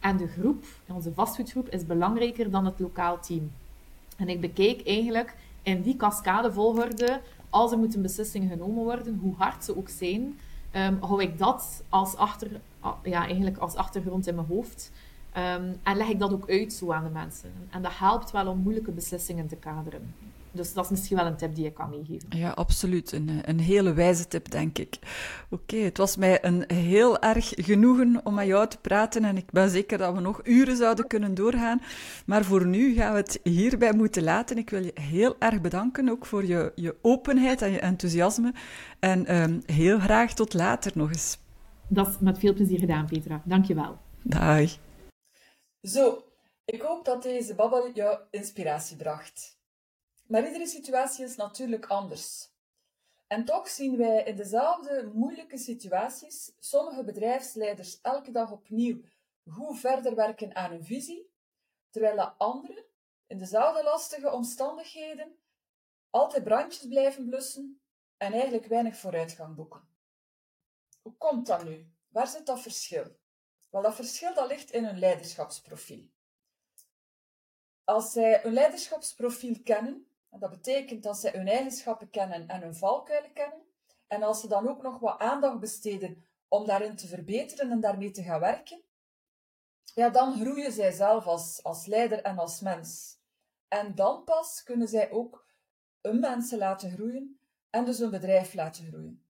En 0.00 0.16
de 0.16 0.28
groep, 0.28 0.64
onze 0.86 1.12
vastgoedgroep, 1.12 1.68
is 1.68 1.86
belangrijker 1.86 2.50
dan 2.50 2.64
het 2.64 2.80
lokaal 2.80 3.20
team. 3.20 3.50
En 4.16 4.28
ik 4.28 4.40
bekijk 4.40 4.86
eigenlijk 4.86 5.34
in 5.62 5.82
die 5.82 5.96
cascadevolgorde, 5.96 7.20
als 7.50 7.72
er 7.72 7.78
moeten 7.78 8.02
beslissingen 8.02 8.48
genomen 8.48 8.84
worden, 8.84 9.18
hoe 9.22 9.34
hard 9.36 9.64
ze 9.64 9.76
ook 9.76 9.88
zijn, 9.88 10.38
um, 10.72 10.98
hou 11.00 11.22
ik 11.22 11.38
dat 11.38 11.82
als, 11.88 12.16
achter, 12.16 12.60
ja, 13.02 13.24
eigenlijk 13.24 13.56
als 13.56 13.74
achtergrond 13.74 14.26
in 14.26 14.34
mijn 14.34 14.46
hoofd. 14.46 14.92
Um, 15.36 15.76
en 15.82 15.96
leg 15.96 16.08
ik 16.08 16.18
dat 16.18 16.32
ook 16.32 16.50
uit 16.50 16.72
zo 16.72 16.92
aan 16.92 17.04
de 17.04 17.10
mensen. 17.10 17.52
En 17.70 17.82
dat 17.82 17.98
helpt 17.98 18.30
wel 18.30 18.46
om 18.46 18.58
moeilijke 18.58 18.90
beslissingen 18.90 19.46
te 19.46 19.56
kaderen. 19.56 20.14
Dus 20.52 20.72
dat 20.72 20.84
is 20.84 20.90
misschien 20.90 21.16
wel 21.16 21.26
een 21.26 21.36
tip 21.36 21.54
die 21.54 21.66
ik 21.66 21.74
kan 21.74 21.90
meegeven. 21.90 22.28
Ja, 22.28 22.50
absoluut. 22.50 23.12
Een, 23.12 23.40
een 23.44 23.60
hele 23.60 23.92
wijze 23.92 24.28
tip, 24.28 24.50
denk 24.50 24.78
ik. 24.78 24.98
Oké, 25.50 25.76
het 25.76 25.96
was 25.96 26.16
mij 26.16 26.44
een 26.44 26.64
heel 26.66 27.20
erg 27.20 27.52
genoegen 27.56 28.20
om 28.24 28.34
met 28.34 28.46
jou 28.46 28.68
te 28.68 28.78
praten. 28.78 29.24
En 29.24 29.36
ik 29.36 29.50
ben 29.50 29.70
zeker 29.70 29.98
dat 29.98 30.14
we 30.14 30.20
nog 30.20 30.40
uren 30.44 30.76
zouden 30.76 31.06
kunnen 31.06 31.34
doorgaan. 31.34 31.80
Maar 32.26 32.44
voor 32.44 32.66
nu 32.66 32.94
gaan 32.94 33.12
we 33.12 33.18
het 33.18 33.40
hierbij 33.42 33.92
moeten 33.92 34.22
laten. 34.22 34.58
Ik 34.58 34.70
wil 34.70 34.84
je 34.84 34.92
heel 35.00 35.36
erg 35.38 35.60
bedanken, 35.60 36.08
ook 36.08 36.26
voor 36.26 36.46
je, 36.46 36.72
je 36.74 36.96
openheid 37.02 37.62
en 37.62 37.70
je 37.70 37.80
enthousiasme. 37.80 38.52
En 38.98 39.42
um, 39.42 39.62
heel 39.66 39.98
graag 39.98 40.34
tot 40.34 40.54
later 40.54 40.92
nog 40.94 41.08
eens. 41.08 41.38
Dat 41.88 42.08
is 42.08 42.18
met 42.20 42.38
veel 42.38 42.54
plezier 42.54 42.78
gedaan, 42.78 43.06
Petra. 43.06 43.42
Dank 43.44 43.64
je 43.66 43.74
wel. 43.74 43.98
Dag. 44.22 44.78
Zo, 45.82 46.24
ik 46.64 46.80
hoop 46.82 47.04
dat 47.04 47.22
deze 47.22 47.54
babbel 47.54 47.90
jou 47.94 48.18
inspiratie 48.30 48.96
bracht. 48.96 49.60
Maar 50.32 50.46
iedere 50.46 50.66
situatie 50.66 51.24
is 51.24 51.36
natuurlijk 51.36 51.86
anders. 51.86 52.50
En 53.26 53.44
toch 53.44 53.68
zien 53.68 53.96
wij 53.96 54.24
in 54.24 54.36
dezelfde 54.36 55.10
moeilijke 55.14 55.58
situaties 55.58 56.52
sommige 56.58 57.04
bedrijfsleiders 57.04 58.00
elke 58.00 58.30
dag 58.30 58.50
opnieuw 58.50 59.00
goed 59.50 59.78
verder 59.78 60.14
werken 60.14 60.54
aan 60.54 60.70
hun 60.70 60.84
visie, 60.84 61.30
terwijl 61.90 62.16
de 62.16 62.28
anderen 62.32 62.84
in 63.26 63.38
dezelfde 63.38 63.82
lastige 63.82 64.30
omstandigheden 64.30 65.36
altijd 66.10 66.44
brandjes 66.44 66.88
blijven 66.88 67.24
blussen 67.24 67.80
en 68.16 68.32
eigenlijk 68.32 68.66
weinig 68.66 68.96
vooruitgang 68.96 69.54
boeken. 69.54 69.88
Hoe 71.02 71.16
komt 71.16 71.46
dat 71.46 71.64
nu? 71.64 71.92
Waar 72.08 72.28
zit 72.28 72.46
dat 72.46 72.60
verschil? 72.60 73.16
Wel, 73.70 73.82
dat 73.82 73.94
verschil 73.94 74.34
dat 74.34 74.48
ligt 74.48 74.70
in 74.70 74.84
hun 74.84 74.98
leiderschapsprofiel. 74.98 76.10
Als 77.84 78.12
zij 78.12 78.40
hun 78.42 78.52
leiderschapsprofiel 78.52 79.56
kennen, 79.64 80.06
dat 80.40 80.50
betekent 80.50 81.02
dat 81.02 81.18
zij 81.18 81.30
hun 81.30 81.48
eigenschappen 81.48 82.10
kennen 82.10 82.48
en 82.48 82.60
hun 82.60 82.74
valkuilen 82.74 83.32
kennen, 83.32 83.62
en 84.06 84.22
als 84.22 84.40
ze 84.40 84.48
dan 84.48 84.68
ook 84.68 84.82
nog 84.82 84.98
wat 84.98 85.18
aandacht 85.18 85.60
besteden 85.60 86.24
om 86.48 86.66
daarin 86.66 86.96
te 86.96 87.06
verbeteren 87.06 87.70
en 87.70 87.80
daarmee 87.80 88.10
te 88.10 88.22
gaan 88.22 88.40
werken, 88.40 88.82
ja, 89.94 90.10
dan 90.10 90.40
groeien 90.40 90.72
zij 90.72 90.90
zelf 90.90 91.26
als, 91.26 91.62
als 91.62 91.86
leider 91.86 92.22
en 92.22 92.38
als 92.38 92.60
mens. 92.60 93.20
En 93.68 93.94
dan 93.94 94.24
pas 94.24 94.62
kunnen 94.62 94.88
zij 94.88 95.10
ook 95.10 95.46
hun 96.00 96.20
mensen 96.20 96.58
laten 96.58 96.90
groeien 96.90 97.40
en 97.70 97.84
dus 97.84 97.98
hun 97.98 98.10
bedrijf 98.10 98.54
laten 98.54 98.86
groeien. 98.86 99.24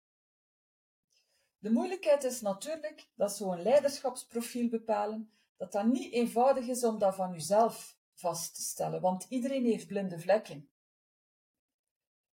De 1.59 1.71
moeilijkheid 1.71 2.25
is 2.25 2.41
natuurlijk 2.41 3.09
dat 3.15 3.37
zo'n 3.37 3.63
leiderschapsprofiel 3.63 4.69
bepalen, 4.69 5.33
dat 5.57 5.73
dat 5.73 5.87
niet 5.87 6.13
eenvoudig 6.13 6.67
is 6.67 6.85
om 6.85 6.99
dat 6.99 7.15
van 7.15 7.35
uzelf 7.35 7.97
vast 8.15 8.55
te 8.55 8.63
stellen, 8.63 9.01
want 9.01 9.27
iedereen 9.29 9.65
heeft 9.65 9.87
blinde 9.87 10.19
vlekken. 10.19 10.72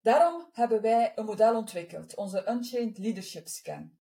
Daarom 0.05 0.49
hebben 0.51 0.81
wij 0.81 1.11
een 1.15 1.25
model 1.25 1.55
ontwikkeld, 1.55 2.15
onze 2.15 2.49
Unchained 2.49 2.97
Leadership 2.97 3.47
Scan. 3.47 3.97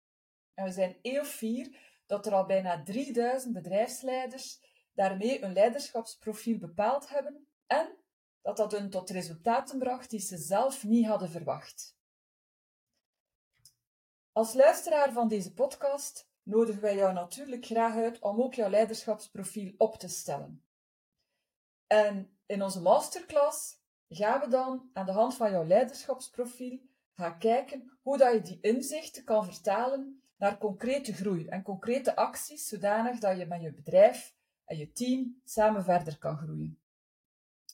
En 0.54 0.64
we 0.64 0.70
zijn 0.70 0.98
eeuw 1.02 1.24
vier 1.24 1.78
dat 2.06 2.26
er 2.26 2.34
al 2.34 2.46
bijna 2.46 2.82
3000 2.82 3.52
bedrijfsleiders 3.54 4.60
daarmee 4.92 5.42
een 5.42 5.52
leiderschapsprofiel 5.52 6.58
bepaald 6.58 7.08
hebben 7.08 7.48
en 7.66 7.96
dat 8.42 8.56
dat 8.56 8.72
hun 8.72 8.90
tot 8.90 9.10
resultaten 9.10 9.78
bracht 9.78 10.10
die 10.10 10.20
ze 10.20 10.36
zelf 10.36 10.84
niet 10.84 11.06
hadden 11.06 11.30
verwacht. 11.30 11.96
Als 14.32 14.54
luisteraar 14.54 15.12
van 15.12 15.28
deze 15.28 15.54
podcast 15.54 16.30
nodigen 16.42 16.82
wij 16.82 16.96
jou 16.96 17.12
natuurlijk 17.12 17.64
graag 17.64 17.94
uit 17.94 18.18
om 18.18 18.42
ook 18.42 18.54
jouw 18.54 18.70
leiderschapsprofiel 18.70 19.74
op 19.76 19.96
te 19.96 20.08
stellen. 20.08 20.64
En 21.86 22.38
in 22.46 22.62
onze 22.62 22.80
masterclass 22.80 23.78
gaan 24.08 24.40
we 24.40 24.48
dan 24.48 24.90
aan 24.92 25.06
de 25.06 25.12
hand 25.12 25.34
van 25.34 25.50
jouw 25.50 25.64
leiderschapsprofiel 25.64 26.78
gaan 27.14 27.38
kijken 27.38 27.98
hoe 28.02 28.18
dat 28.18 28.32
je 28.32 28.40
die 28.40 28.58
inzichten 28.60 29.24
kan 29.24 29.44
vertalen 29.44 30.22
naar 30.36 30.58
concrete 30.58 31.12
groei 31.12 31.46
en 31.46 31.62
concrete 31.62 32.16
acties, 32.16 32.68
zodanig 32.68 33.18
dat 33.18 33.38
je 33.38 33.46
met 33.46 33.62
je 33.62 33.72
bedrijf 33.72 34.34
en 34.64 34.76
je 34.76 34.92
team 34.92 35.40
samen 35.44 35.84
verder 35.84 36.18
kan 36.18 36.36
groeien. 36.36 36.78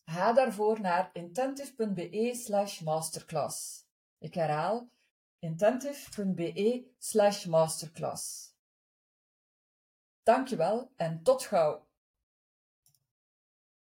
Ga 0.04 0.32
daarvoor 0.32 0.80
naar 0.80 1.10
intentive.be 1.12 2.34
slash 2.34 2.80
masterclass. 2.80 3.86
Ik 4.18 4.34
herhaal 4.34 4.88
intentive.be 5.38 6.84
slash 6.98 7.44
masterclass. 7.44 8.52
Dankjewel 10.22 10.90
en 10.96 11.22
tot 11.22 11.42
gauw! 11.42 11.83